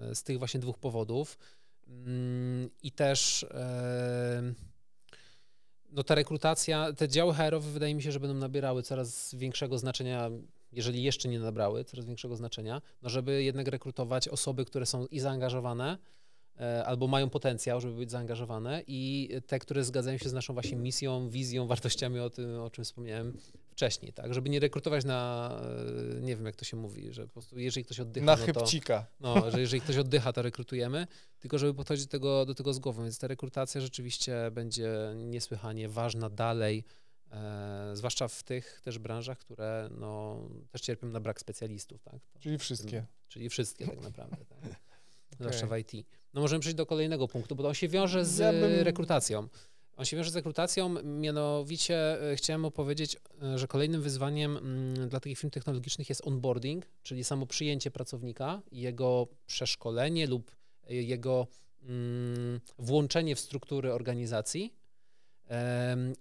e, 0.00 0.14
z 0.14 0.22
tych 0.22 0.38
właśnie 0.38 0.60
dwóch 0.60 0.78
powodów. 0.78 1.38
Mm, 1.88 2.70
I 2.82 2.92
też 2.92 3.46
no 5.92 6.02
ta 6.02 6.14
rekrutacja, 6.14 6.92
te 6.92 7.08
działy 7.08 7.34
HR-owe 7.34 7.70
wydaje 7.70 7.94
mi 7.94 8.02
się, 8.02 8.12
że 8.12 8.20
będą 8.20 8.34
nabierały 8.34 8.82
coraz 8.82 9.34
większego 9.34 9.78
znaczenia, 9.78 10.30
jeżeli 10.72 11.02
jeszcze 11.02 11.28
nie 11.28 11.38
nabrały, 11.38 11.84
coraz 11.84 12.06
większego 12.06 12.36
znaczenia, 12.36 12.82
no 13.02 13.08
żeby 13.08 13.42
jednak 13.42 13.68
rekrutować 13.68 14.28
osoby, 14.28 14.64
które 14.64 14.86
są 14.86 15.06
i 15.06 15.20
zaangażowane, 15.20 15.98
e, 16.60 16.84
albo 16.84 17.06
mają 17.06 17.30
potencjał, 17.30 17.80
żeby 17.80 17.94
być 17.94 18.10
zaangażowane 18.10 18.82
i 18.86 19.30
te, 19.46 19.58
które 19.58 19.84
zgadzają 19.84 20.18
się 20.18 20.28
z 20.28 20.32
naszą 20.32 20.52
właśnie 20.54 20.76
misją, 20.76 21.28
wizją, 21.28 21.66
wartościami, 21.66 22.18
o 22.18 22.30
tym, 22.30 22.60
o 22.60 22.70
czym 22.70 22.84
wspomniałem 22.84 23.38
wcześniej, 23.70 24.12
tak, 24.12 24.34
żeby 24.34 24.50
nie 24.50 24.60
rekrutować 24.60 25.04
na, 25.04 25.50
e, 26.18 26.20
nie 26.20 26.36
wiem 26.36 26.46
jak 26.46 26.56
to 26.56 26.64
się 26.64 26.76
mówi, 26.76 27.12
że 27.12 27.26
po 27.26 27.32
prostu 27.32 27.58
jeżeli 27.58 27.84
ktoś 27.84 28.00
oddycha, 28.00 28.26
Na 28.26 28.36
no 28.36 28.46
to, 28.46 28.60
chybcika. 28.60 29.06
no, 29.20 29.50
że 29.50 29.60
jeżeli 29.60 29.80
ktoś 29.80 29.96
oddycha, 29.96 30.32
to 30.32 30.42
rekrutujemy, 30.42 31.06
tylko 31.38 31.58
żeby 31.58 31.74
podchodzić 31.74 32.06
do 32.06 32.10
tego, 32.10 32.46
do 32.46 32.54
tego 32.54 32.72
z 32.74 32.78
głową, 32.78 33.02
więc 33.02 33.18
ta 33.18 33.26
rekrutacja 33.26 33.80
rzeczywiście 33.80 34.50
będzie 34.52 34.92
niesłychanie 35.16 35.88
ważna 35.88 36.30
dalej, 36.30 36.84
e, 37.30 37.90
zwłaszcza 37.96 38.28
w 38.28 38.42
tych 38.42 38.80
też 38.80 38.98
branżach, 38.98 39.38
które 39.38 39.88
no, 39.98 40.38
też 40.70 40.80
cierpią 40.80 41.08
na 41.08 41.20
brak 41.20 41.40
specjalistów, 41.40 42.02
tak, 42.02 42.26
to, 42.32 42.38
Czyli 42.38 42.58
wszystkie. 42.58 43.06
czyli 43.28 43.48
wszystkie 43.48 43.86
tak 43.86 44.00
naprawdę, 44.00 44.36
tak. 44.36 44.58
Okej. 44.64 44.76
zwłaszcza 45.40 45.66
w 45.66 45.78
IT. 45.78 46.06
No 46.34 46.40
możemy 46.40 46.60
przejść 46.60 46.76
do 46.76 46.86
kolejnego 46.86 47.28
punktu, 47.28 47.56
bo 47.56 47.68
on 47.68 47.74
się 47.74 47.88
wiąże 47.88 48.24
z 48.24 48.38
Ja 48.38 48.52
bym- 48.52 48.80
rekrutacją. 48.80 49.48
On 49.96 50.04
się 50.06 50.16
wiąże 50.16 50.30
z 50.30 50.36
rekrutacją, 50.36 51.02
mianowicie 51.02 52.30
e, 52.32 52.36
chciałem 52.36 52.64
opowiedzieć, 52.64 53.16
e, 53.42 53.58
że 53.58 53.68
kolejnym 53.68 54.02
wyzwaniem 54.02 54.56
mm, 54.56 55.08
dla 55.08 55.20
takich 55.20 55.38
firm 55.38 55.50
technologicznych 55.50 56.08
jest 56.08 56.26
onboarding, 56.26 56.86
czyli 57.02 57.24
samo 57.24 57.46
przyjęcie 57.46 57.90
pracownika 57.90 58.62
i 58.70 58.80
jego 58.80 59.26
przeszkolenie 59.46 60.26
lub 60.26 60.56
jego 60.88 61.46
mm, 61.82 62.60
włączenie 62.78 63.36
w 63.36 63.40
struktury 63.40 63.92
organizacji 63.92 64.74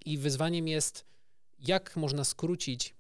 i 0.06 0.18
wyzwaniem 0.18 0.68
jest, 0.68 1.06
jak 1.60 1.96
można 1.96 2.24
skrócić 2.24 2.96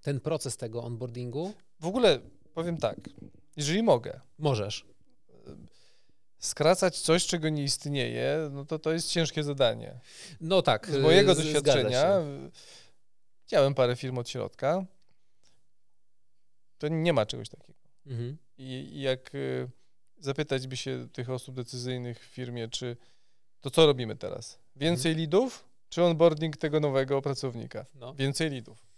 ten 0.00 0.20
proces 0.20 0.56
tego 0.56 0.82
onboardingu. 0.82 1.54
W 1.80 1.86
ogóle 1.86 2.20
powiem 2.54 2.76
tak, 2.76 2.96
jeżeli 3.56 3.82
mogę. 3.82 4.20
Możesz. 4.38 4.86
Skracać 6.38 7.00
coś, 7.00 7.26
czego 7.26 7.48
nie 7.48 7.64
istnieje, 7.64 8.50
no 8.52 8.64
to 8.64 8.78
to 8.78 8.92
jest 8.92 9.10
ciężkie 9.10 9.42
zadanie. 9.42 10.00
No 10.40 10.62
tak. 10.62 10.90
Z 10.90 10.98
mojego 10.98 11.34
doświadczenia, 11.34 12.20
widziałem 13.44 13.74
parę 13.74 13.96
firm 13.96 14.18
od 14.18 14.28
środka, 14.28 14.84
to 16.78 16.88
nie 16.88 17.12
ma 17.12 17.26
czegoś 17.26 17.48
takiego. 17.48 17.78
Mhm. 18.06 18.38
I, 18.58 18.64
I, 18.64 19.00
jak 19.00 19.34
y, 19.34 19.70
zapytać 20.18 20.66
by 20.66 20.76
się 20.76 21.08
tych 21.12 21.30
osób 21.30 21.54
decyzyjnych 21.54 22.20
w 22.20 22.26
firmie, 22.26 22.68
czy 22.68 22.96
to 23.60 23.70
co 23.70 23.86
robimy 23.86 24.16
teraz? 24.16 24.58
Więcej 24.78 25.12
mhm. 25.12 25.20
lidów, 25.20 25.64
czy 25.88 26.02
onboarding 26.02 26.56
tego 26.56 26.80
nowego 26.80 27.22
pracownika? 27.22 27.86
No. 27.94 28.14
Więcej 28.14 28.50
lidów. 28.50 28.88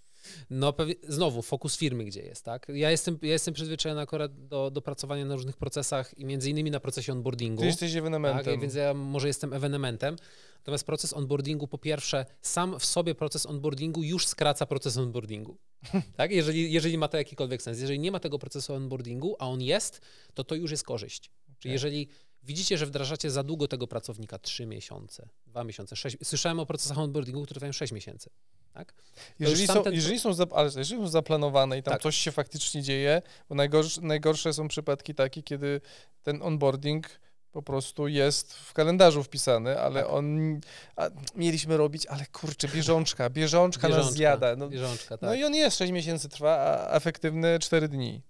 No 0.51 0.75
znowu, 1.09 1.43
fokus 1.43 1.77
firmy 1.77 2.05
gdzie 2.05 2.23
jest, 2.23 2.45
tak? 2.45 2.67
Ja 2.75 2.91
jestem, 2.91 3.19
ja 3.23 3.33
jestem 3.33 3.55
przyzwyczajony 3.55 4.01
akurat 4.01 4.47
do, 4.47 4.71
do 4.71 4.83
pracowania 4.83 5.25
na 5.25 5.35
różnych 5.35 5.57
procesach 5.57 6.19
i 6.19 6.25
między 6.25 6.51
innymi 6.51 6.71
na 6.71 6.81
procesie 6.81 7.13
onboardingu. 7.13 7.61
Ty 7.61 7.67
jesteś 7.67 7.95
ewenementem. 7.95 8.45
Tak, 8.45 8.61
więc 8.61 8.75
ja 8.75 8.95
może 8.95 9.27
jestem 9.27 9.53
ewenementem. 9.53 10.17
Natomiast 10.57 10.87
proces 10.87 11.13
onboardingu, 11.13 11.69
po 11.69 11.79
pierwsze, 11.79 12.27
sam 12.43 12.79
w 12.79 12.85
sobie 12.85 13.15
proces 13.15 13.47
onboardingu 13.47 14.03
już 14.03 14.27
skraca 14.27 14.67
proces 14.67 14.97
onboardingu. 14.97 15.59
tak? 16.17 16.31
Jeżeli, 16.31 16.73
jeżeli 16.73 16.99
ma 16.99 17.09
to 17.09 17.17
jakikolwiek 17.17 17.63
sens. 17.63 17.81
Jeżeli 17.81 17.99
nie 17.99 18.13
ma 18.13 18.21
tego 18.21 18.39
procesu 18.39 18.75
onboardingu, 18.75 19.37
a 19.39 19.49
on 19.49 19.63
jest, 19.63 20.01
to 20.35 20.45
to 20.45 20.55
już 20.55 20.71
jest 20.71 20.85
korzyść. 20.85 21.31
Okay. 21.45 21.57
Czyli 21.59 21.73
jeżeli 21.73 22.09
widzicie, 22.43 22.79
że 22.79 22.87
wdrażacie 22.87 23.31
za 23.31 23.43
długo 23.43 23.69
tego 23.69 23.87
pracownika, 23.87 24.39
3 24.39 24.67
miesiące, 24.67 25.29
2 25.47 25.65
miesiące, 25.65 25.97
6, 25.97 26.17
słyszałem 26.25 26.61
o 26.61 26.67
procesach 26.67 26.99
onboardingu, 26.99 27.43
które 27.43 27.55
trwają 27.55 27.73
6 27.73 27.93
miesięcy. 27.93 28.31
Tak? 28.73 28.95
Jeżeli 29.39 29.67
są, 29.67 29.83
ten... 29.83 29.95
jeżeli, 29.95 30.21
są 30.21 30.31
ale 30.55 30.71
jeżeli 30.77 31.01
są 31.01 31.09
zaplanowane 31.09 31.79
i 31.79 31.83
tam 31.83 31.93
tak. 31.93 32.03
coś 32.03 32.17
się 32.17 32.33
faktycznie 32.33 32.83
dzieje, 32.83 33.23
bo 33.49 33.55
najgorsze, 33.55 34.01
najgorsze 34.01 34.53
są 34.53 34.69
przypadki 34.69 35.15
takie, 35.15 35.43
kiedy 35.43 35.81
ten 36.23 36.43
onboarding 36.43 37.21
po 37.53 37.63
prostu 37.63 38.09
jest 38.09 38.55
w 38.55 38.73
kalendarzu 38.73 39.23
wpisany, 39.23 39.81
ale 39.81 40.03
tak. 40.03 40.13
on 40.13 40.61
a, 40.97 41.11
mieliśmy 41.35 41.77
robić, 41.77 42.07
ale 42.07 42.27
kurczę, 42.27 42.69
bieżączka, 42.69 43.31
bieżączka, 43.31 43.89
bieżączka 43.89 43.89
nas 43.89 44.15
zjada. 44.15 44.57
No, 44.57 44.69
bieżączka, 44.69 45.19
tak. 45.19 45.23
no 45.23 45.35
i 45.35 45.45
on 45.45 45.55
jest 45.55 45.79
6 45.79 45.93
miesięcy 45.93 46.29
trwa, 46.29 46.57
a 46.57 46.97
efektywny 46.97 47.59
4 47.59 47.89
dni. 47.89 48.23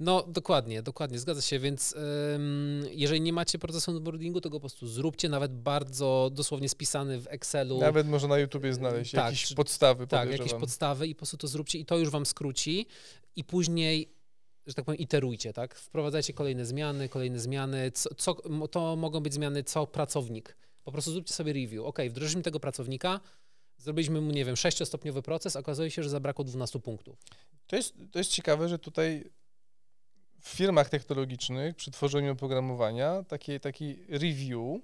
No 0.00 0.24
dokładnie, 0.28 0.82
dokładnie, 0.82 1.18
zgadza 1.18 1.42
się, 1.42 1.58
więc 1.58 1.94
um, 2.32 2.84
jeżeli 2.90 3.20
nie 3.20 3.32
macie 3.32 3.58
procesu 3.58 3.90
onboardingu, 3.90 4.40
to 4.40 4.50
go 4.50 4.56
po 4.56 4.60
prostu 4.60 4.86
zróbcie, 4.86 5.28
nawet 5.28 5.52
bardzo 5.54 6.30
dosłownie 6.32 6.68
spisany 6.68 7.20
w 7.20 7.26
Excelu. 7.26 7.78
Nawet 7.78 8.08
można 8.08 8.28
na 8.28 8.38
YouTubie 8.38 8.74
znaleźć 8.74 9.12
tak, 9.12 9.24
jakieś 9.24 9.54
podstawy, 9.54 10.06
Tak, 10.06 10.30
jakieś 10.30 10.54
podstawy 10.54 11.06
i 11.06 11.14
po 11.14 11.18
prostu 11.18 11.36
to 11.36 11.48
zróbcie 11.48 11.78
i 11.78 11.84
to 11.84 11.98
już 11.98 12.10
wam 12.10 12.26
skróci 12.26 12.86
i 13.36 13.44
później 13.44 14.22
że 14.66 14.74
tak 14.74 14.84
powiem, 14.84 14.98
iterujcie, 14.98 15.52
tak? 15.52 15.74
Wprowadzajcie 15.74 16.32
kolejne 16.32 16.66
zmiany, 16.66 17.08
kolejne 17.08 17.38
zmiany. 17.38 17.90
Co, 17.90 18.14
co, 18.14 18.34
to 18.70 18.96
mogą 18.96 19.20
być 19.20 19.34
zmiany 19.34 19.64
co 19.64 19.86
pracownik. 19.86 20.56
Po 20.84 20.92
prostu 20.92 21.12
zróbcie 21.12 21.34
sobie 21.34 21.52
review. 21.52 21.84
Ok, 21.84 21.98
wdrożyliśmy 22.08 22.42
tego 22.42 22.60
pracownika, 22.60 23.20
zrobiliśmy 23.76 24.20
mu, 24.20 24.32
nie 24.32 24.44
wiem, 24.44 24.56
sześciostopniowy 24.56 25.22
proces, 25.22 25.56
okazuje 25.56 25.90
się, 25.90 26.02
że 26.02 26.10
zabrakło 26.10 26.44
12 26.44 26.80
punktów. 26.80 27.18
To 27.66 27.76
jest, 27.76 27.94
to 28.10 28.18
jest 28.18 28.30
ciekawe, 28.30 28.68
że 28.68 28.78
tutaj 28.78 29.30
w 30.42 30.48
firmach 30.48 30.88
technologicznych 30.88 31.76
przy 31.76 31.90
tworzeniu 31.90 32.32
oprogramowania 32.32 33.24
taki, 33.28 33.60
taki 33.60 33.96
review 34.08 34.80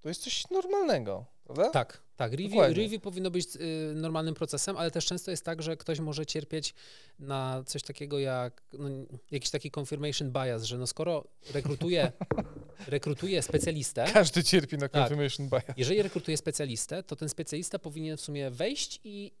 to 0.00 0.08
jest 0.08 0.22
coś 0.22 0.50
normalnego, 0.50 1.26
prawda? 1.44 1.70
Tak, 1.70 2.02
tak. 2.16 2.32
Review, 2.32 2.76
review 2.76 3.02
powinno 3.02 3.30
być 3.30 3.46
y, 3.56 3.92
normalnym 3.94 4.34
procesem, 4.34 4.76
ale 4.76 4.90
też 4.90 5.06
często 5.06 5.30
jest 5.30 5.44
tak, 5.44 5.62
że 5.62 5.76
ktoś 5.76 6.00
może 6.00 6.26
cierpieć 6.26 6.74
na 7.18 7.62
coś 7.66 7.82
takiego 7.82 8.18
jak 8.18 8.62
no, 8.72 8.88
jakiś 9.30 9.50
taki 9.50 9.70
confirmation 9.78 10.32
bias, 10.32 10.62
że 10.62 10.78
no 10.78 10.86
skoro 10.86 11.24
rekrutuje, 11.54 12.12
rekrutuje 12.86 13.42
specjalistę. 13.42 14.04
Każdy 14.12 14.44
cierpi 14.44 14.78
na 14.78 14.88
tak. 14.88 15.02
confirmation 15.02 15.48
tak, 15.48 15.66
bias. 15.66 15.78
Jeżeli 15.78 16.02
rekrutuje 16.02 16.36
specjalistę, 16.36 17.02
to 17.02 17.16
ten 17.16 17.28
specjalista 17.28 17.78
powinien 17.78 18.16
w 18.16 18.20
sumie 18.20 18.50
wejść 18.50 19.00
i 19.04 19.32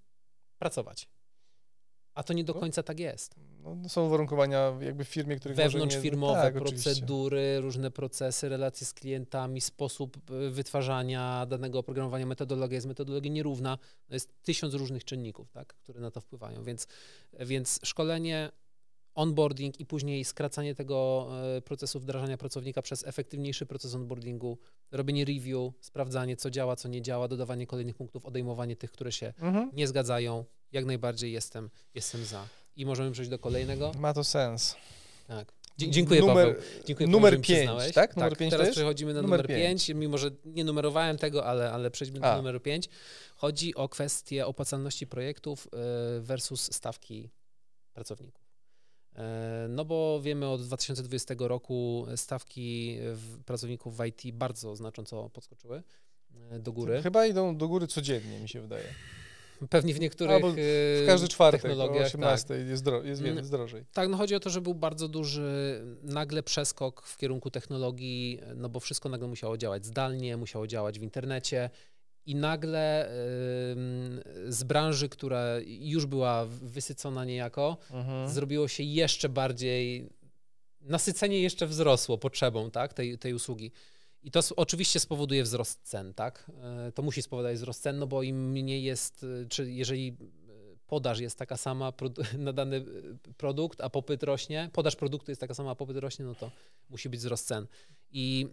pracować. 0.58 1.08
A 2.14 2.22
to 2.22 2.32
nie 2.32 2.44
do 2.44 2.54
no. 2.54 2.60
końca 2.60 2.82
tak 2.82 3.00
jest. 3.00 3.34
No, 3.62 3.88
są 3.88 4.06
uwarunkowania 4.06 4.72
jakby 4.80 5.04
w 5.04 5.08
firmie, 5.08 5.36
których 5.36 5.56
Wewnątrzfirmowe, 5.56 6.42
tak, 6.42 6.54
procedury, 6.54 7.38
oczywiście. 7.38 7.60
różne 7.60 7.90
procesy, 7.90 8.48
relacje 8.48 8.86
z 8.86 8.94
klientami, 8.94 9.60
sposób 9.60 10.16
e, 10.16 10.50
wytwarzania 10.50 11.46
danego 11.46 11.78
oprogramowania, 11.78 12.26
metodologia 12.26 12.74
jest 12.74 12.86
metodologia 12.86 13.32
nierówna. 13.32 13.78
No 14.08 14.14
jest 14.14 14.42
tysiąc 14.42 14.74
różnych 14.74 15.04
czynników, 15.04 15.50
tak, 15.50 15.74
które 15.74 16.00
na 16.00 16.10
to 16.10 16.20
wpływają, 16.20 16.64
więc, 16.64 16.86
więc 17.40 17.80
szkolenie 17.84 18.50
onboarding 19.14 19.80
i 19.80 19.86
później 19.86 20.24
skracanie 20.24 20.74
tego 20.74 21.28
e, 21.56 21.60
procesu 21.60 22.00
wdrażania 22.00 22.38
pracownika 22.38 22.82
przez 22.82 23.06
efektywniejszy 23.06 23.66
proces 23.66 23.94
onboardingu, 23.94 24.58
robienie 24.90 25.24
review, 25.24 25.72
sprawdzanie, 25.80 26.36
co 26.36 26.50
działa, 26.50 26.76
co 26.76 26.88
nie 26.88 27.02
działa, 27.02 27.28
dodawanie 27.28 27.66
kolejnych 27.66 27.96
punktów, 27.96 28.26
odejmowanie 28.26 28.76
tych, 28.76 28.92
które 28.92 29.12
się 29.12 29.32
mhm. 29.38 29.70
nie 29.72 29.88
zgadzają. 29.88 30.44
Jak 30.72 30.84
najbardziej 30.84 31.32
jestem, 31.32 31.70
jestem 31.94 32.24
za. 32.24 32.48
I 32.76 32.86
możemy 32.86 33.10
przejść 33.10 33.30
do 33.30 33.38
kolejnego. 33.38 33.92
Ma 33.98 34.14
to 34.14 34.24
sens. 34.24 34.76
Tak. 35.26 35.52
dziękuję 35.78 36.20
numer, 36.20 36.46
Paweł. 36.46 36.62
Dziękuję, 36.84 37.08
numer 37.08 37.40
5, 37.40 37.70
tak? 37.94 38.16
Numer 38.16 38.30
tak, 38.30 38.38
5 38.38 38.50
teraz 38.50 38.70
przechodzimy 38.70 39.14
na 39.14 39.22
numer 39.22 39.46
5, 39.46 39.88
mimo 39.88 40.18
że 40.18 40.30
nie 40.44 40.64
numerowałem 40.64 41.18
tego, 41.18 41.46
ale, 41.46 41.72
ale 41.72 41.90
przejdźmy 41.90 42.20
do 42.20 42.36
numeru 42.36 42.60
5. 42.60 42.88
Chodzi 43.36 43.74
o 43.74 43.88
kwestię 43.88 44.46
opłacalności 44.46 45.06
projektów 45.06 45.68
e, 45.72 46.20
versus 46.20 46.74
stawki 46.74 47.30
pracowników. 47.92 48.41
E, 49.16 49.66
no 49.68 49.84
bo 49.84 50.20
wiemy 50.22 50.48
od 50.48 50.62
2020 50.62 51.34
roku 51.38 52.06
stawki 52.16 52.98
pracowników 53.46 53.96
w 53.96 54.04
IT 54.04 54.36
bardzo 54.36 54.76
znacząco 54.76 55.30
podskoczyły 55.30 55.82
e, 56.50 56.58
do 56.58 56.72
góry. 56.72 57.02
Chyba 57.02 57.26
idą 57.26 57.56
do 57.56 57.68
góry 57.68 57.86
codziennie, 57.86 58.40
mi 58.40 58.48
się 58.48 58.60
wydaje. 58.60 58.84
Pewnie 59.70 59.94
w 59.94 60.00
niektórych 60.00 60.34
Albo 60.34 60.52
w 60.52 61.06
każdy 61.06 61.28
czwartek 61.28 61.62
technologiach, 61.62 62.02
o 62.02 62.06
18 62.06 62.48
tak. 62.48 62.66
jest, 62.66 62.84
dro 62.84 63.02
jest, 63.02 63.22
jest 63.22 63.50
drożej. 63.50 63.84
Tak, 63.92 64.08
no 64.08 64.16
chodzi 64.16 64.34
o 64.34 64.40
to, 64.40 64.50
że 64.50 64.60
był 64.60 64.74
bardzo 64.74 65.08
duży 65.08 65.80
nagle 66.02 66.42
przeskok 66.42 67.06
w 67.06 67.16
kierunku 67.16 67.50
technologii, 67.50 68.40
no 68.56 68.68
bo 68.68 68.80
wszystko 68.80 69.08
nagle 69.08 69.28
musiało 69.28 69.56
działać 69.56 69.86
zdalnie, 69.86 70.36
musiało 70.36 70.66
działać 70.66 70.98
w 70.98 71.02
internecie 71.02 71.70
i 72.26 72.34
nagle 72.34 73.10
z 74.48 74.64
branży, 74.64 75.08
która 75.08 75.44
już 75.66 76.06
była 76.06 76.46
wysycona 76.46 77.24
niejako, 77.24 77.76
mhm. 77.90 78.28
zrobiło 78.28 78.68
się 78.68 78.82
jeszcze 78.82 79.28
bardziej, 79.28 80.08
nasycenie 80.80 81.40
jeszcze 81.40 81.66
wzrosło 81.66 82.18
potrzebą 82.18 82.70
tak, 82.70 82.94
tej, 82.94 83.18
tej 83.18 83.34
usługi. 83.34 83.72
I 84.22 84.30
to 84.30 84.40
oczywiście 84.56 85.00
spowoduje 85.00 85.42
wzrost 85.42 85.80
cen, 85.82 86.14
tak? 86.14 86.50
E, 86.88 86.92
to 86.92 87.02
musi 87.02 87.22
spowodować 87.22 87.56
wzrost 87.56 87.82
cen, 87.82 87.98
no 87.98 88.06
bo 88.06 88.22
im 88.22 88.50
mniej 88.50 88.82
jest, 88.82 89.26
e, 89.42 89.48
czy 89.48 89.72
jeżeli 89.72 90.08
e, 90.08 90.14
podaż 90.86 91.20
jest 91.20 91.38
taka 91.38 91.56
sama 91.56 91.92
na 92.38 92.52
dany 92.52 92.84
produkt, 93.36 93.80
a 93.80 93.90
popyt 93.90 94.22
rośnie, 94.22 94.70
podaż 94.72 94.96
produktu 94.96 95.30
jest 95.30 95.40
taka 95.40 95.54
sama, 95.54 95.70
a 95.70 95.74
popyt 95.74 95.96
rośnie, 95.96 96.24
no 96.24 96.34
to 96.34 96.50
musi 96.90 97.08
być 97.08 97.20
wzrost 97.20 97.46
cen. 97.46 97.66
I 98.10 98.48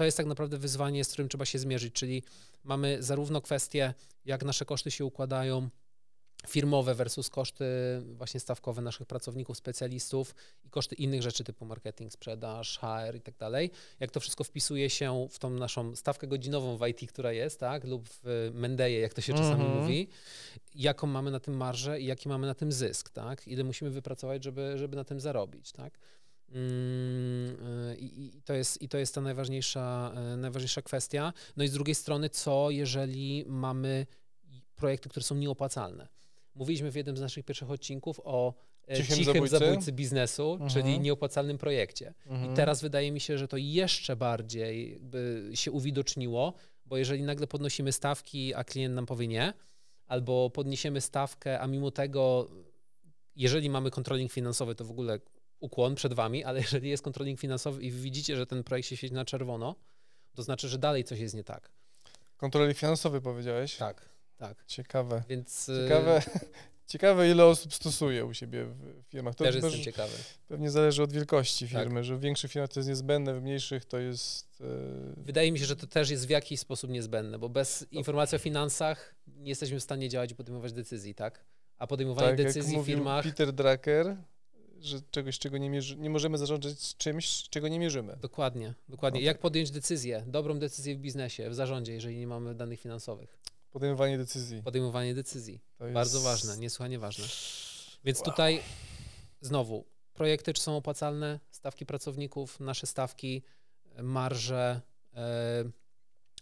to 0.00 0.04
jest 0.04 0.16
tak 0.16 0.26
naprawdę 0.26 0.58
wyzwanie, 0.58 1.04
z 1.04 1.08
którym 1.08 1.28
trzeba 1.28 1.44
się 1.44 1.58
zmierzyć, 1.58 1.94
czyli 1.94 2.22
mamy 2.64 3.02
zarówno 3.02 3.40
kwestię, 3.40 3.94
jak 4.24 4.44
nasze 4.44 4.64
koszty 4.64 4.90
się 4.90 5.04
układają, 5.04 5.68
firmowe 6.48 6.94
versus 6.94 7.30
koszty 7.30 7.64
właśnie 8.12 8.40
stawkowe 8.40 8.82
naszych 8.82 9.06
pracowników, 9.06 9.56
specjalistów 9.56 10.34
i 10.64 10.70
koszty 10.70 10.94
innych 10.94 11.22
rzeczy 11.22 11.44
typu 11.44 11.64
marketing, 11.64 12.12
sprzedaż, 12.12 12.78
HR 12.78 13.16
i 13.16 13.20
tak 13.20 13.36
dalej. 13.36 13.70
Jak 14.00 14.10
to 14.10 14.20
wszystko 14.20 14.44
wpisuje 14.44 14.90
się 14.90 15.26
w 15.30 15.38
tą 15.38 15.50
naszą 15.50 15.96
stawkę 15.96 16.26
godzinową 16.26 16.76
w 16.76 16.86
IT, 16.86 17.08
która 17.08 17.32
jest, 17.32 17.60
tak, 17.60 17.84
lub 17.84 18.08
w 18.08 18.50
Mendeje, 18.54 19.00
jak 19.00 19.14
to 19.14 19.20
się 19.20 19.32
czasami 19.32 19.64
mm 19.64 19.76
-hmm. 19.76 19.80
mówi, 19.80 20.08
jaką 20.74 21.06
mamy 21.06 21.30
na 21.30 21.40
tym 21.40 21.56
marżę 21.56 22.00
i 22.00 22.06
jaki 22.06 22.28
mamy 22.28 22.46
na 22.46 22.54
tym 22.54 22.72
zysk, 22.72 23.10
tak, 23.10 23.48
ile 23.48 23.64
musimy 23.64 23.90
wypracować, 23.90 24.44
żeby, 24.44 24.78
żeby 24.78 24.96
na 24.96 25.04
tym 25.04 25.20
zarobić, 25.20 25.72
tak. 25.72 25.98
Mm, 26.50 27.56
I, 27.98 28.24
I, 28.36 28.42
to 28.42 28.54
jest, 28.54 28.82
I 28.82 28.88
to 28.88 28.98
jest 28.98 29.14
ta 29.14 29.20
najważniejsza, 29.20 30.12
e, 30.16 30.36
najważniejsza 30.36 30.82
kwestia. 30.82 31.32
No 31.56 31.64
i 31.64 31.68
z 31.68 31.72
drugiej 31.72 31.94
strony, 31.94 32.28
co 32.28 32.70
jeżeli 32.70 33.44
mamy 33.48 34.06
projekty, 34.76 35.08
które 35.08 35.24
są 35.24 35.34
nieopłacalne? 35.34 36.08
Mówiliśmy 36.54 36.90
w 36.90 36.94
jednym 36.94 37.16
z 37.16 37.20
naszych 37.20 37.44
pierwszych 37.44 37.70
odcinków 37.70 38.20
o 38.24 38.54
e, 38.88 38.96
cichym, 38.96 39.16
cichym 39.16 39.34
zabójcy? 39.34 39.58
zabójcy? 39.58 39.92
biznesu, 39.92 40.52
mhm. 40.52 40.70
czyli 40.70 41.00
nieopłacalnym 41.00 41.58
projekcie. 41.58 42.14
Mhm. 42.26 42.52
I 42.52 42.56
teraz 42.56 42.82
wydaje 42.82 43.12
mi 43.12 43.20
się, 43.20 43.38
że 43.38 43.48
to 43.48 43.56
jeszcze 43.56 44.16
bardziej 44.16 45.00
się 45.54 45.72
uwidoczniło, 45.72 46.54
bo 46.86 46.96
jeżeli 46.96 47.22
nagle 47.22 47.46
podnosimy 47.46 47.92
stawki, 47.92 48.54
a 48.54 48.64
klient 48.64 48.94
nam 48.94 49.06
powie 49.06 49.28
nie, 49.28 49.52
albo 50.06 50.50
podniesiemy 50.50 51.00
stawkę, 51.00 51.60
a 51.60 51.66
mimo 51.66 51.90
tego, 51.90 52.50
jeżeli 53.36 53.70
mamy 53.70 53.90
kontroling 53.90 54.32
finansowy, 54.32 54.74
to 54.74 54.84
w 54.84 54.90
ogóle 54.90 55.20
ukłon 55.60 55.94
przed 55.94 56.14
wami, 56.14 56.44
ale 56.44 56.60
jeżeli 56.66 56.90
jest 56.90 57.02
kontroling 57.02 57.40
finansowy 57.40 57.82
i 57.82 57.90
widzicie, 57.90 58.36
że 58.36 58.46
ten 58.46 58.64
projekt 58.64 58.88
się 58.88 58.96
świeci 58.96 59.14
na 59.14 59.24
czerwono, 59.24 59.74
to 60.34 60.42
znaczy, 60.42 60.68
że 60.68 60.78
dalej 60.78 61.04
coś 61.04 61.18
jest 61.18 61.34
nie 61.34 61.44
tak. 61.44 61.70
Kontroli 62.36 62.74
finansowy 62.74 63.20
powiedziałeś? 63.20 63.76
Tak, 63.76 64.08
tak. 64.36 64.64
Ciekawe. 64.66 65.22
Więc 65.28 65.68
y, 65.68 65.84
Ciekawe, 65.88 66.22
ciekawe 66.86 67.30
ile 67.30 67.44
osób 67.46 67.74
stosuje 67.74 68.24
u 68.24 68.34
siebie 68.34 68.64
w 68.64 69.02
firmach. 69.08 69.34
To 69.34 69.44
też 69.44 69.54
jestem 69.54 69.82
ciekawy. 69.82 70.12
pewnie 70.48 70.70
zależy 70.70 71.02
od 71.02 71.12
wielkości 71.12 71.68
Tak. 71.68 71.82
firmy, 71.82 72.04
że 72.04 72.16
w 72.16 72.20
większych 72.20 72.50
firmach 72.52 72.70
to 72.70 72.80
jest 72.80 72.88
niezbędne, 72.88 73.34
w 73.34 73.42
mniejszych 73.42 73.84
to 73.84 73.98
jest... 73.98 74.60
e, 74.60 74.64
Wydaje 75.16 75.52
mi 75.52 75.58
się, 75.58 75.64
że 75.66 75.76
to 75.76 75.86
też 75.86 76.10
jest 76.10 76.26
w 76.26 76.30
jakiś 76.30 76.60
sposób 76.60 76.90
niezbędne, 76.90 77.38
bo 77.38 77.48
bez 77.48 77.86
informacji 77.92 78.36
o 78.36 78.38
finansach 78.38 79.14
nie 79.26 79.48
jesteśmy 79.48 79.80
w 79.80 79.82
stanie 79.82 80.08
działać 80.08 80.32
i 80.32 80.34
podejmować 80.34 80.72
decyzji, 80.72 81.14
tak? 81.14 81.44
A 81.78 81.86
podejmowanie 81.86 82.28
tak, 82.28 82.36
decyzji 82.36 82.82
w 82.82 82.86
firmach. 82.86 83.24
Peter 83.24 83.52
Drucker, 83.52 84.16
że 84.80 85.00
czegoś, 85.10 85.38
czego 85.38 85.58
nie 85.58 85.70
mierzy, 85.70 85.96
nie 85.96 86.10
możemy 86.10 86.38
zarządzać 86.38 86.96
czymś, 86.96 87.48
czego 87.48 87.68
nie 87.68 87.78
mierzymy. 87.78 88.16
Dokładnie, 88.16 88.74
dokładnie. 88.88 89.20
No 89.20 89.26
Jak 89.26 89.38
podjąć 89.38 89.70
decyzję, 89.70 90.24
dobrą 90.26 90.58
decyzję 90.58 90.96
w 90.96 90.98
biznesie, 90.98 91.50
w 91.50 91.54
zarządzie, 91.54 91.92
jeżeli 91.92 92.18
nie 92.18 92.26
mamy 92.26 92.54
danych 92.54 92.80
finansowych? 92.80 93.38
Podejmowanie 93.70 94.18
decyzji. 94.18 94.62
Podejmowanie 94.62 95.14
decyzji. 95.14 95.60
Jest... 95.80 95.92
Bardzo 95.92 96.20
ważne, 96.20 96.56
niesłychanie 96.58 96.98
ważne. 96.98 97.24
Więc 98.04 98.18
Wow. 98.18 98.24
tutaj 98.24 98.62
znowu, 99.40 99.84
projekty 100.14 100.54
czy 100.54 100.62
są 100.62 100.76
opłacalne, 100.76 101.40
stawki 101.50 101.86
pracowników, 101.86 102.60
nasze 102.60 102.86
stawki, 102.86 103.42
marże, 104.02 104.80
e, 105.14 105.64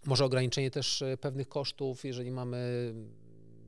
może 0.04 0.24
ograniczenie 0.24 0.70
też 0.70 1.02
e, 1.02 1.16
pewnych 1.16 1.48
kosztów, 1.48 2.04
jeżeli 2.04 2.30
mamy 2.30 2.94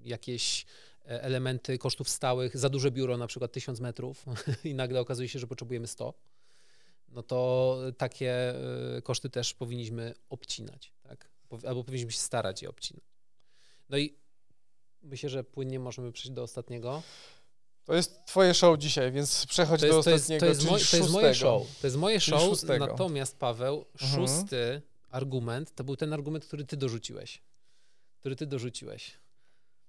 jakieś 0.04 0.66
elementy 1.10 1.78
kosztów 1.78 2.08
stałych, 2.08 2.56
za 2.56 2.68
duże 2.68 2.90
biuro, 2.90 3.16
na 3.16 3.26
przykład 3.26 3.52
1000 3.52 3.80
metrów 3.80 4.24
i 4.64 4.74
nagle 4.74 5.00
okazuje 5.00 5.28
się, 5.28 5.38
że 5.38 5.46
potrzebujemy 5.46 5.86
100, 5.86 6.14
no 7.08 7.22
to 7.22 7.78
takie 7.98 8.54
e, 8.96 9.02
koszty 9.02 9.30
też 9.30 9.54
powinniśmy 9.54 10.14
obcinać, 10.28 10.92
tak? 11.02 11.30
Albo 11.66 11.84
powinniśmy 11.84 12.12
się 12.12 12.18
starać 12.18 12.62
je 12.62 12.68
obcinać. 12.70 13.04
No 13.88 13.98
i 13.98 14.14
myślę, 15.02 15.28
że 15.30 15.44
płynnie 15.44 15.78
możemy 15.78 16.12
przejść 16.12 16.30
do 16.30 16.42
ostatniego. 16.42 17.02
To 17.84 17.94
jest 17.94 18.24
twoje 18.26 18.54
show 18.54 18.78
dzisiaj, 18.78 19.12
więc 19.12 19.46
przechodź 19.46 19.80
To 19.80 19.86
do 19.88 19.94
jest, 19.96 20.04
to, 20.04 20.10
jest, 20.10 20.22
ostatniego, 20.24 20.40
to, 20.40 20.46
jest 20.46 20.90
to 20.90 20.96
jest 20.96 21.10
moje 21.10 21.34
show. 21.34 21.80
To 21.80 21.86
jest 21.86 21.96
moje 21.96 22.20
show. 22.20 22.42
szóstego. 22.42 22.86
Natomiast 22.86 23.38
Paweł, 23.38 23.84
Mhm. 24.02 24.12
szósty 24.26 24.82
argument 25.10 25.74
to 25.74 25.84
był 25.84 25.96
ten 25.96 26.12
argument, 26.12 26.44
który 26.44 26.64
ty 26.64 26.76
dorzuciłeś. 26.76 27.42
Który 28.20 28.36
ty 28.36 28.46
dorzuciłeś 28.46 29.20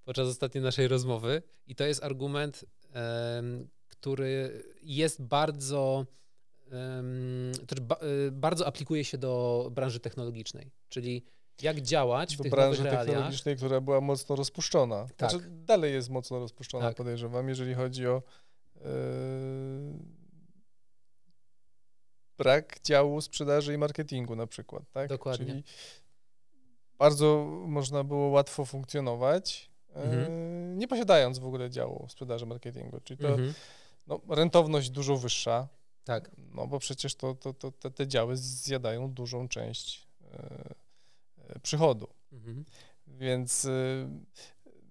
podczas 0.03 0.27
ostatniej 0.27 0.63
naszej 0.63 0.87
rozmowy. 0.87 1.43
I 1.67 1.75
to 1.75 1.83
jest 1.83 2.03
argument, 2.03 2.65
który 3.87 4.63
jest 4.81 5.21
bardzo. 5.21 6.05
ba, 7.81 7.97
y, 8.27 8.31
bardzo 8.31 8.67
aplikuje 8.67 9.05
się 9.05 9.17
do 9.17 9.67
branży 9.71 9.99
technologicznej, 9.99 10.71
czyli 10.89 11.25
jak 11.61 11.81
działać 11.81 12.33
w 12.33 12.37
do 12.37 12.43
tych 12.43 12.51
branży 12.51 12.83
technologicznej, 12.83 13.57
która 13.57 13.81
była 13.81 14.01
mocno 14.01 14.35
rozpuszczona. 14.35 15.07
Tak. 15.17 15.31
Znaczy, 15.31 15.45
dalej 15.49 15.93
jest 15.93 16.09
mocno 16.09 16.39
rozpuszczona, 16.39 16.87
Tak. 16.87 16.97
podejrzewam, 16.97 17.49
jeżeli 17.49 17.73
chodzi 17.73 18.07
o 18.07 18.23
e, 18.75 18.81
brak 22.37 22.79
działu 22.83 23.21
sprzedaży 23.21 23.73
i 23.73 23.77
marketingu 23.77 24.35
na 24.35 24.47
przykład, 24.47 24.83
tak? 24.91 25.09
Dokładnie. 25.09 25.45
Czyli 25.45 25.63
bardzo 26.97 27.45
można 27.67 28.03
było 28.03 28.27
łatwo 28.27 28.65
funkcjonować, 28.65 29.70
Mhm. 29.95 30.77
nie 30.77 30.87
posiadając 30.87 31.39
w 31.39 31.45
ogóle 31.45 31.69
działu 31.69 32.07
sprzedaży 32.09 32.45
marketingu. 32.45 32.99
Czyli 33.03 33.17
to 33.17 33.27
Mhm. 33.27 33.53
no, 34.07 34.21
rentowność 34.29 34.89
dużo 34.89 35.17
wyższa, 35.17 35.67
Tak. 36.03 36.31
no 36.37 36.67
bo 36.67 36.79
przecież 36.79 37.15
to, 37.15 37.35
to, 37.35 37.53
to, 37.53 37.71
te, 37.71 37.91
te 37.91 38.07
działy 38.07 38.37
zjadają 38.37 39.11
dużą 39.11 39.47
część 39.47 40.07
e, 40.33 40.73
e, 41.49 41.59
przychodu. 41.59 42.07
Mhm. 42.31 42.65
Więc 43.07 43.67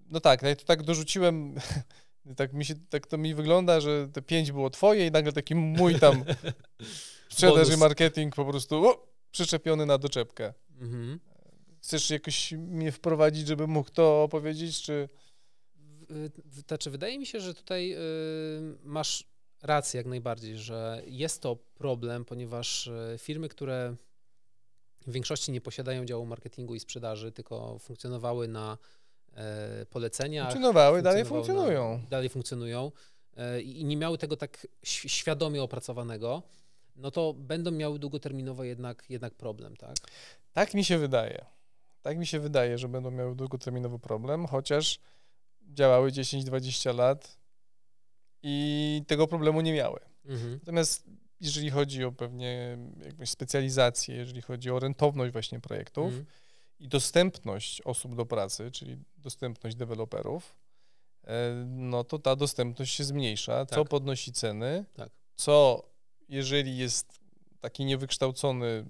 no 0.09 0.19
tak, 0.19 0.41
ja 0.41 0.55
to 0.55 0.65
tak 0.65 0.83
dorzuciłem, 0.83 1.55
tak 2.37 2.53
mi 2.53 2.65
się, 2.65 2.75
tak 2.89 3.07
to 3.07 3.17
mi 3.17 3.35
wygląda, 3.35 3.79
że 3.81 4.07
te 4.07 4.21
pięć 4.21 4.51
było 4.51 4.69
twoje 4.69 5.07
i 5.07 5.11
nagle 5.11 5.31
taki 5.31 5.55
mój 5.55 5.99
tam 5.99 6.23
sprzedaż 7.29 7.73
i 7.73 7.77
marketing 7.77 8.35
po 8.35 8.45
prostu 8.45 8.87
o, 8.89 9.07
przyczepiony 9.31 9.85
na 9.85 9.97
doczepkę. 9.97 10.53
Mhm. 10.79 11.19
Chcesz 11.81 12.09
jakoś 12.09 12.51
mnie 12.51 12.91
wprowadzić, 12.91 13.47
żebym 13.47 13.69
mógł 13.69 13.89
to 13.89 14.23
opowiedzieć, 14.23 14.81
czy... 14.81 15.09
Znaczy, 16.67 16.91
wydaje 16.91 17.19
mi 17.19 17.25
się, 17.25 17.39
że 17.39 17.53
tutaj 17.53 17.93
y, 17.93 17.97
masz 18.83 19.23
rację 19.61 19.97
jak 19.97 20.07
najbardziej, 20.07 20.57
że 20.57 21.01
jest 21.05 21.41
to 21.41 21.55
problem, 21.55 22.25
ponieważ 22.25 22.87
y, 22.87 23.15
firmy, 23.17 23.49
które 23.49 23.95
w 25.07 25.11
większości 25.11 25.51
nie 25.51 25.61
posiadają 25.61 26.05
działu 26.05 26.25
marketingu 26.25 26.75
i 26.75 26.79
sprzedaży, 26.79 27.31
tylko 27.31 27.79
funkcjonowały 27.79 28.47
na 28.47 28.77
e, 29.33 29.85
poleceniach, 29.85 30.51
Funkcjonowały, 30.51 31.01
dalej 31.01 31.25
funkcjonują. 31.25 31.97
Na, 31.97 32.09
dalej 32.09 32.29
funkcjonują 32.29 32.91
e, 33.37 33.61
i 33.61 33.85
nie 33.85 33.97
miały 33.97 34.17
tego 34.17 34.37
tak 34.37 34.67
świadomie 34.83 35.63
opracowanego, 35.63 36.43
no 36.95 37.11
to 37.11 37.33
będą 37.33 37.71
miały 37.71 37.99
długoterminowo 37.99 38.63
jednak, 38.63 39.05
jednak 39.09 39.33
problem, 39.33 39.77
tak? 39.77 39.95
Tak 40.53 40.73
mi 40.73 40.83
się 40.85 40.97
wydaje. 40.97 41.45
Tak 42.01 42.17
mi 42.17 42.27
się 42.27 42.39
wydaje, 42.39 42.77
że 42.77 42.87
będą 42.87 43.11
miały 43.11 43.35
długoterminowy 43.35 43.99
problem, 43.99 44.47
chociaż 44.47 44.99
działały 45.61 46.11
10-20 46.11 46.95
lat 46.95 47.37
i 48.43 49.03
tego 49.07 49.27
problemu 49.27 49.61
nie 49.61 49.73
miały. 49.73 49.99
Mhm. 50.25 50.53
Natomiast 50.53 51.03
jeżeli 51.39 51.69
chodzi 51.69 52.03
o 52.03 52.11
pewnie 52.11 52.77
jakąś 53.05 53.29
specjalizację, 53.29 54.15
jeżeli 54.15 54.41
chodzi 54.41 54.71
o 54.71 54.79
rentowność 54.79 55.33
właśnie 55.33 55.59
projektów 55.59 56.05
Mhm. 56.05 56.25
i 56.79 56.87
dostępność 56.87 57.81
osób 57.81 58.15
do 58.15 58.25
pracy, 58.25 58.71
czyli 58.71 58.97
dostępność 59.17 59.75
deweloperów, 59.75 60.55
e, 61.23 61.53
no 61.67 62.03
to 62.03 62.19
ta 62.19 62.35
dostępność 62.35 62.95
się 62.95 63.03
zmniejsza, 63.03 63.65
co 63.65 63.75
Tak. 63.75 63.89
podnosi 63.89 64.33
ceny, 64.33 64.85
Tak. 64.93 65.09
co 65.35 65.83
jeżeli 66.29 66.77
jest 66.77 67.19
taki 67.59 67.85
niewykształcony 67.85 68.85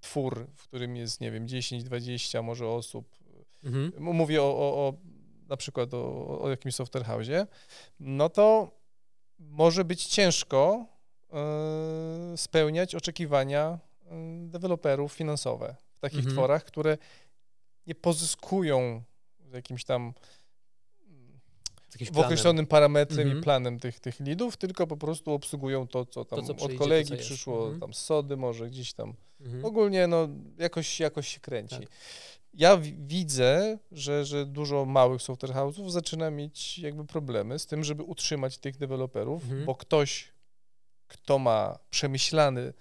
twór, 0.00 0.46
w 0.54 0.62
którym 0.62 0.96
jest, 0.96 1.20
nie 1.20 1.30
wiem, 1.30 1.46
10-20 1.46 2.42
może 2.42 2.68
osób, 2.68 3.18
Mhm. 3.64 3.92
Mówię 3.98 4.42
o, 4.42 4.46
o, 4.46 4.88
o 4.88 4.94
na 5.48 5.56
przykład 5.56 5.94
o, 5.94 6.40
o 6.40 6.50
jakimś 6.50 6.74
software 6.74 7.04
house'ie, 7.04 7.46
no 8.00 8.28
to 8.28 8.70
może 9.38 9.84
być 9.84 10.04
ciężko 10.06 10.86
e, 11.32 12.36
spełniać 12.36 12.94
oczekiwania 12.94 13.78
e, 14.06 14.08
deweloperów 14.48 15.12
finansowe 15.12 15.76
w 15.96 16.00
takich 16.00 16.18
Mhm. 16.18 16.34
tworach, 16.36 16.64
które 16.64 16.98
nie 17.86 17.94
pozyskują 17.94 19.02
z 19.50 19.52
jakimś 19.52 19.84
tam 19.84 20.14
w 22.12 22.18
określonym 22.18 22.66
parametrem 22.66 23.20
Mhm. 23.20 23.38
i 23.38 23.42
planem 23.42 23.80
tych, 23.80 24.00
tych 24.00 24.20
lidów, 24.20 24.56
tylko 24.56 24.86
po 24.86 24.96
prostu 24.96 25.32
obsługują 25.32 25.86
to, 25.88 26.06
co 26.06 26.24
tam 26.24 26.46
co 26.46 26.54
przyjdzie, 26.54 26.64
od 26.74 26.78
to, 26.78 26.84
kolegi 26.84 27.10
co 27.10 27.16
przyszło, 27.16 27.62
Mhm. 27.62 27.80
tam 27.80 27.94
z 27.94 27.98
sody 27.98 28.36
może 28.36 28.66
gdzieś 28.70 28.92
tam 28.92 29.14
Mhm. 29.40 29.64
Ogólnie 29.64 30.06
no, 30.06 30.28
jakoś, 30.58 31.00
jakoś 31.00 31.28
się 31.28 31.40
kręci. 31.40 31.76
Tak. 31.76 31.88
Ja 32.54 32.76
wi- 32.76 32.96
widzę, 32.98 33.78
że, 33.92 34.24
że 34.24 34.46
dużo 34.46 34.84
małych 34.84 35.22
software 35.22 35.52
house'ów 35.54 35.90
zaczyna 35.90 36.30
mieć 36.30 36.78
jakby 36.78 37.04
problemy 37.04 37.58
z 37.58 37.66
tym, 37.66 37.84
żeby 37.84 38.02
utrzymać 38.02 38.58
tych 38.58 38.76
deweloperów, 38.76 39.42
Mhm. 39.42 39.64
bo 39.64 39.74
ktoś, 39.74 40.32
kto 41.08 41.38
ma 41.38 41.78
przemyślany 41.90 42.72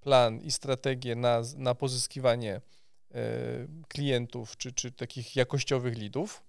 plan 0.00 0.40
i 0.40 0.50
strategię 0.50 1.16
na, 1.16 1.42
na 1.56 1.74
pozyskiwanie 1.74 2.60
e, 3.14 3.20
klientów 3.88 4.56
czy, 4.56 4.72
czy 4.72 4.92
takich 4.92 5.36
jakościowych 5.36 5.98
lidów, 5.98 6.42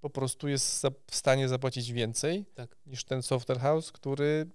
po 0.00 0.10
prostu 0.10 0.48
jest 0.48 0.86
w 1.10 1.16
stanie 1.16 1.48
zapłacić 1.48 1.92
więcej 1.92 2.44
Tak. 2.54 2.76
niż 2.86 3.04
ten 3.04 3.22
software 3.22 3.60
house, 3.60 3.92
który 3.92 4.46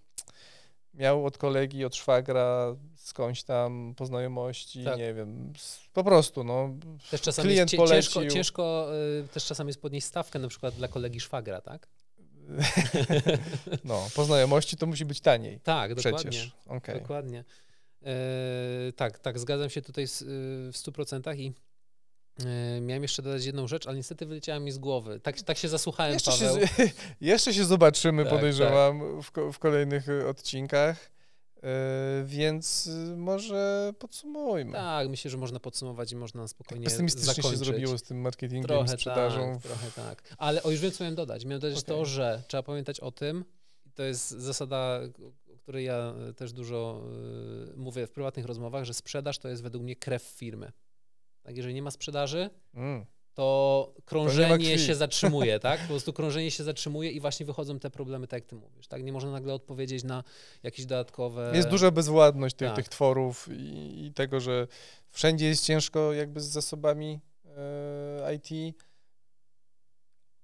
miał 0.94 1.26
od 1.26 1.38
kolegi, 1.38 1.86
od 1.86 1.96
szwagra, 1.96 2.76
skądś 2.96 3.44
tam 3.44 3.94
po 3.98 4.06
znajomości, 4.06 4.84
Tak. 4.84 4.98
nie 4.98 5.14
wiem, 5.14 5.54
po 5.94 6.04
prostu, 6.04 6.44
no. 6.44 6.70
Też 7.12 7.22
czasami 7.22 7.48
Klient 7.50 7.74
jest 7.74 7.84
cie- 7.84 7.90
ciężko, 7.96 8.14
polecił. 8.14 8.36
ciężko 8.36 8.90
y, 9.24 9.28
też 9.28 9.46
czasami 9.46 9.68
jest 9.70 9.82
podnieść 9.82 10.08
stawkę 10.08 10.40
na 10.40 10.48
przykład 10.48 10.76
dla 10.76 10.88
kolegi 10.88 11.20
szwagra, 11.20 11.62
tak? 11.62 11.88
no, 13.84 14.08
po 14.16 14.26
znajomości 14.26 14.78
to 14.78 14.86
musi 14.86 15.06
być 15.06 15.22
taniej. 15.22 15.60
Tak, 15.60 15.96
dokładnie. 15.96 16.32
Przecież. 16.32 16.52
Dokładnie. 17.00 17.44
E, 18.06 18.16
tak, 18.96 19.20
tak, 19.20 19.40
zgadzam 19.40 19.70
się 19.70 19.82
tutaj 19.82 20.08
z, 20.08 20.22
y, 20.22 20.26
w 20.72 20.78
100% 20.78 21.38
i 21.40 21.54
miałem 22.82 23.04
jeszcze 23.04 23.22
dodać 23.22 23.46
jedną 23.46 23.68
rzecz, 23.68 23.88
ale 23.88 23.98
niestety 23.98 24.26
wyleciała 24.26 24.60
mi 24.60 24.72
z 24.72 24.78
głowy. 24.78 25.20
Tak, 25.20 25.42
tak 25.42 25.58
się 25.58 25.70
zasłuchałem, 25.70 26.14
Jeszcze 26.14 26.32
się, 26.32 26.46
Paweł. 26.46 26.68
z- 26.68 26.94
jeszcze 27.22 27.54
się 27.54 27.66
zobaczymy, 27.66 28.24
Tak, 28.24 28.34
podejrzewam, 28.34 29.22
W, 29.22 29.32
ko- 29.32 29.52
w 29.52 29.60
kolejnych 29.60 30.10
y, 30.10 30.28
odcinkach, 30.28 31.12
y, 31.58 31.62
więc 32.26 32.90
może 33.18 33.94
podsumujmy. 34.00 34.72
Tak, 34.74 35.10
myślę, 35.10 35.32
że 35.32 35.38
można 35.38 35.60
podsumować 35.60 36.12
i 36.12 36.16
można 36.16 36.48
spokojnie 36.48 36.86
Pesymistycznie 36.86 37.34
zakończyć. 37.34 37.60
się 37.60 37.66
zrobiło 37.66 37.98
z 37.98 38.04
tym 38.04 38.22
marketingiem, 38.22 38.68
Trochę 38.68 38.88
sprzedażą. 38.88 39.54
tak, 39.54 39.62
trochę 39.64 39.92
tak. 39.92 40.24
Ale 40.38 40.64
o, 40.64 40.72
już 40.72 40.80
wiem, 40.80 40.92
co 40.92 41.04
miałem 41.04 41.16
dodać. 41.16 41.46
Miałem 41.46 41.62
dodać 41.62 41.84
to, 41.84 42.00
Okej. 42.00 42.14
że 42.14 42.44
trzeba 42.48 42.64
pamiętać 42.64 43.00
o 43.00 43.12
tym, 43.12 43.46
to 43.96 44.04
jest 44.04 44.30
zasada, 44.30 45.00
której 45.62 45.86
ja 45.86 46.14
e, 46.30 46.34
też 46.34 46.54
dużo 46.54 47.04
mówię 47.76 48.08
w 48.08 48.12
prywatnych 48.12 48.46
rozmowach, 48.46 48.84
że 48.86 48.94
sprzedaż 48.94 49.38
to 49.40 49.50
jest 49.50 49.64
według 49.64 49.84
mnie 49.84 49.96
krew 49.96 50.22
firmy. 50.24 50.72
Tak, 51.44 51.58
jeżeli 51.58 51.74
nie 51.76 51.82
ma 51.82 51.92
sprzedaży, 51.92 52.50
Mm. 52.74 53.06
to 53.34 53.94
krążenie 54.06 54.58
krwi. 54.58 54.80
się 54.86 54.96
zatrzymuje, 55.06 55.60
tak? 55.60 55.82
Po 55.82 55.88
prostu 55.88 56.14
krążenie 56.14 56.52
się 56.52 56.64
zatrzymuje 56.64 57.12
i 57.12 57.20
właśnie 57.20 57.46
wychodzą 57.46 57.80
te 57.80 57.90
problemy, 57.90 58.28
tak 58.28 58.38
jak 58.42 58.50
ty 58.50 58.56
mówisz, 58.56 58.88
tak? 58.88 59.04
Nie 59.04 59.14
można 59.14 59.32
nagle 59.32 59.54
odpowiedzieć 59.54 60.04
na 60.04 60.24
jakieś 60.64 60.86
dodatkowe... 60.86 61.52
Jest 61.56 61.70
duża 61.70 61.92
bezwładność 61.92 62.56
tych, 62.56 62.68
tak. 62.68 62.76
tych 62.76 62.90
tworów 62.90 63.50
i, 63.52 64.06
i 64.06 64.14
tego, 64.14 64.40
że 64.40 64.68
wszędzie 65.10 65.46
jest 65.48 65.66
ciężko 65.66 66.14
jakby 66.14 66.42
z 66.42 66.46
zasobami 66.46 67.20
e, 67.46 68.36
IT, 68.36 68.76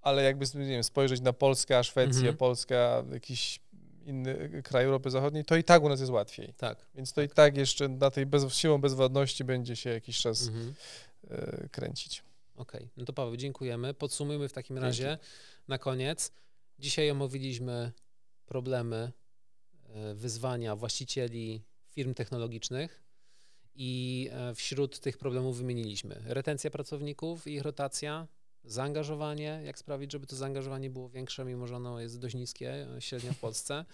ale 0.02 0.24
jakby 0.24 0.46
nie 0.56 0.66
wiem, 0.68 0.84
spojrzeć 0.84 1.22
na 1.22 1.34
Polskę, 1.34 1.84
Szwecję, 1.84 2.20
Mhm. 2.20 2.38
Polska, 2.38 3.04
jakiś 3.14 3.60
inny 4.06 4.62
kraj 4.64 4.86
Europy 4.86 5.10
Zachodniej, 5.10 5.46
to 5.46 5.56
i 5.56 5.64
tak 5.64 5.84
u 5.84 5.90
nas 5.90 6.00
jest 6.00 6.12
łatwiej. 6.12 6.54
Tak. 6.58 6.86
Więc 6.96 7.14
to 7.14 7.22
i 7.22 7.30
tak 7.30 7.58
jeszcze 7.58 7.88
na 7.88 8.12
tej 8.12 8.26
bez, 8.26 8.54
siłą 8.54 8.78
bezwładności 8.82 9.44
będzie 9.44 9.76
się 9.76 9.90
jakiś 9.90 10.22
czas 10.22 10.48
Mhm. 10.48 10.74
e, 11.30 11.70
kręcić. 11.72 12.24
Okej, 12.56 12.90
no 12.98 13.06
to 13.06 13.14
Paweł, 13.14 13.38
dziękujemy. 13.38 13.94
Podsumujmy 13.94 14.50
w 14.50 14.54
takim 14.54 14.76
Dzięki. 14.76 14.86
razie 14.86 15.18
na 15.68 15.78
koniec. 15.78 16.32
Dzisiaj 16.80 17.12
omówiliśmy 17.12 17.92
problemy, 18.46 19.12
e, 19.90 20.14
wyzwania 20.14 20.76
właścicieli 20.76 21.62
firm 21.92 22.14
technologicznych 22.14 23.04
i 23.76 24.30
e, 24.32 24.56
wśród 24.56 25.00
tych 25.00 25.18
problemów 25.18 25.58
wymieniliśmy 25.58 26.22
retencja 26.26 26.72
pracowników 26.72 27.48
i 27.48 27.54
ich 27.54 27.62
rotacja, 27.62 28.28
zaangażowanie, 28.64 29.62
jak 29.66 29.80
sprawić, 29.80 30.12
żeby 30.12 30.28
to 30.28 30.36
zaangażowanie 30.36 30.90
było 30.90 31.10
większe, 31.10 31.46
mimo 31.46 31.68
że 31.68 31.76
ono 31.76 32.00
jest 32.00 32.20
dość 32.20 32.36
niskie 32.36 32.88
średnio 33.00 33.34
w 33.34 33.40
Polsce, 33.40 33.86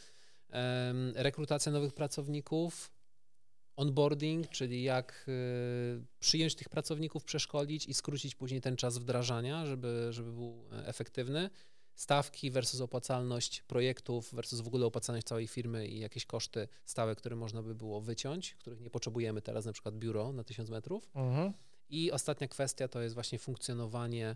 rekrutacja 1.15 1.71
nowych 1.71 1.93
pracowników, 1.93 2.91
onboarding, 3.75 4.49
czyli 4.49 4.84
jak 4.84 5.25
y, 5.28 6.06
przyjąć 6.19 6.56
tych 6.56 6.69
pracowników, 6.69 7.23
przeszkolić 7.23 7.86
i 7.86 7.93
skrócić 7.93 8.36
później 8.36 8.62
ten 8.62 8.75
czas 8.75 8.97
wdrażania, 8.97 9.65
żeby, 9.65 10.08
żeby 10.10 10.32
był 10.32 10.65
e, 10.71 10.88
efektywny. 10.88 11.49
Stawki 11.95 12.51
versus 12.51 12.82
opłacalność 12.82 13.62
projektów 13.62 14.34
versus 14.34 14.62
w 14.62 14.67
ogóle 14.67 14.86
opłacalność 14.86 15.28
całej 15.28 15.47
firmy 15.47 15.88
i 15.88 15.99
jakieś 15.99 16.25
koszty 16.25 16.67
stałe, 16.86 17.15
które 17.15 17.36
można 17.36 17.63
by 17.63 17.75
było 17.75 18.01
wyciąć, 18.01 18.56
których 18.56 18.82
nie 18.82 18.89
potrzebujemy 18.89 19.41
teraz, 19.41 19.65
na 19.65 19.73
przykład 19.73 19.95
biuro 19.95 20.34
na 20.34 20.43
1000 20.43 20.69
metrów. 20.69 21.10
Mhm. 21.15 21.54
I 21.89 22.12
ostatnia 22.12 22.47
kwestia 22.47 22.88
to 22.88 23.01
jest 23.01 23.15
właśnie 23.15 23.39
funkcjonowanie 23.39 24.36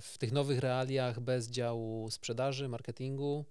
w 0.00 0.18
tych 0.18 0.32
nowych 0.32 0.58
realiach 0.58 1.20
bez 1.20 1.50
działu 1.50 2.10
sprzedaży, 2.10 2.68
marketingu 2.68 3.44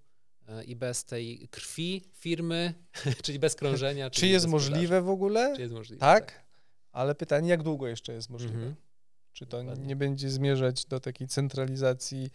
e, 0.48 0.64
i 0.64 0.76
bez 0.76 1.04
tej 1.04 1.48
krwi 1.48 2.04
firmy, 2.14 2.74
czyli 3.24 3.38
bez 3.38 3.54
krążenia. 3.54 4.10
Czy 4.10 4.20
czyli 4.20 4.32
jest 4.32 4.46
bez 4.46 4.50
sprzedaży. 4.50 4.70
możliwe 4.70 5.02
w 5.02 5.08
ogóle? 5.08 5.52
Czy 5.56 5.62
jest 5.62 5.74
możliwe? 5.74 6.00
Tak, 6.00 6.44
ale 6.92 7.14
pytanie, 7.14 7.48
jak 7.48 7.62
długo 7.62 7.88
jeszcze 7.88 8.12
jest 8.12 8.30
możliwe? 8.30 8.54
Mhm. 8.54 8.74
Czy 9.32 9.46
to 9.46 9.58
Dokładnie. 9.58 9.86
nie 9.86 9.96
będzie 9.96 10.30
zmierzać 10.30 10.86
do 10.86 11.00
takiej 11.00 11.28
centralizacji 11.28 12.30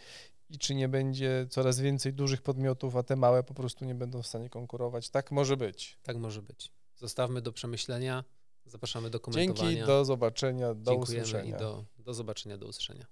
i 0.50 0.58
czy 0.58 0.76
nie 0.76 0.90
będzie 0.90 1.48
coraz 1.50 1.80
więcej 1.80 2.14
dużych 2.14 2.42
podmiotów, 2.42 2.96
a 2.96 3.04
te 3.04 3.16
małe 3.16 3.44
po 3.44 3.54
prostu 3.54 3.86
nie 3.86 3.96
będą 3.96 4.22
w 4.22 4.28
stanie 4.28 4.50
konkurować? 4.50 5.10
Tak 5.10 5.32
może 5.32 5.58
być. 5.58 5.98
Tak 6.04 6.18
może 6.18 6.42
być. 6.42 6.72
Zostawmy 6.96 7.42
do 7.42 7.52
przemyślenia. 7.52 8.24
Zapraszamy 8.66 9.10
do 9.10 9.20
komentowania. 9.20 9.72
Dzięki, 9.72 9.88
do 9.88 10.06
zobaczenia, 10.06 10.74
do 10.74 10.92
Dziękujemy 10.92 11.24
usłyszenia. 11.24 11.56
i 11.56 11.60
do, 11.60 11.86
do 11.98 12.14
zobaczenia, 12.14 12.58
do 12.58 12.68
usłyszenia. 12.68 13.06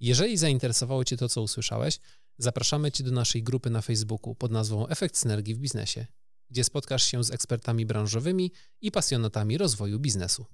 Jeżeli 0.00 0.36
zainteresowało 0.36 1.04
Cię 1.04 1.16
to, 1.16 1.28
co 1.28 1.42
usłyszałeś, 1.42 1.98
zapraszamy 2.38 2.92
Cię 2.92 3.04
do 3.04 3.12
naszej 3.12 3.42
grupy 3.42 3.70
na 3.70 3.82
Facebooku 3.82 4.34
pod 4.34 4.52
nazwą 4.52 4.86
Efekt 4.88 5.16
Synergii 5.16 5.54
w 5.54 5.58
Biznesie, 5.58 6.06
gdzie 6.50 6.64
spotkasz 6.64 7.02
się 7.02 7.24
z 7.24 7.30
ekspertami 7.30 7.86
branżowymi 7.86 8.52
i 8.80 8.92
pasjonatami 8.92 9.58
rozwoju 9.58 9.98
biznesu. 9.98 10.46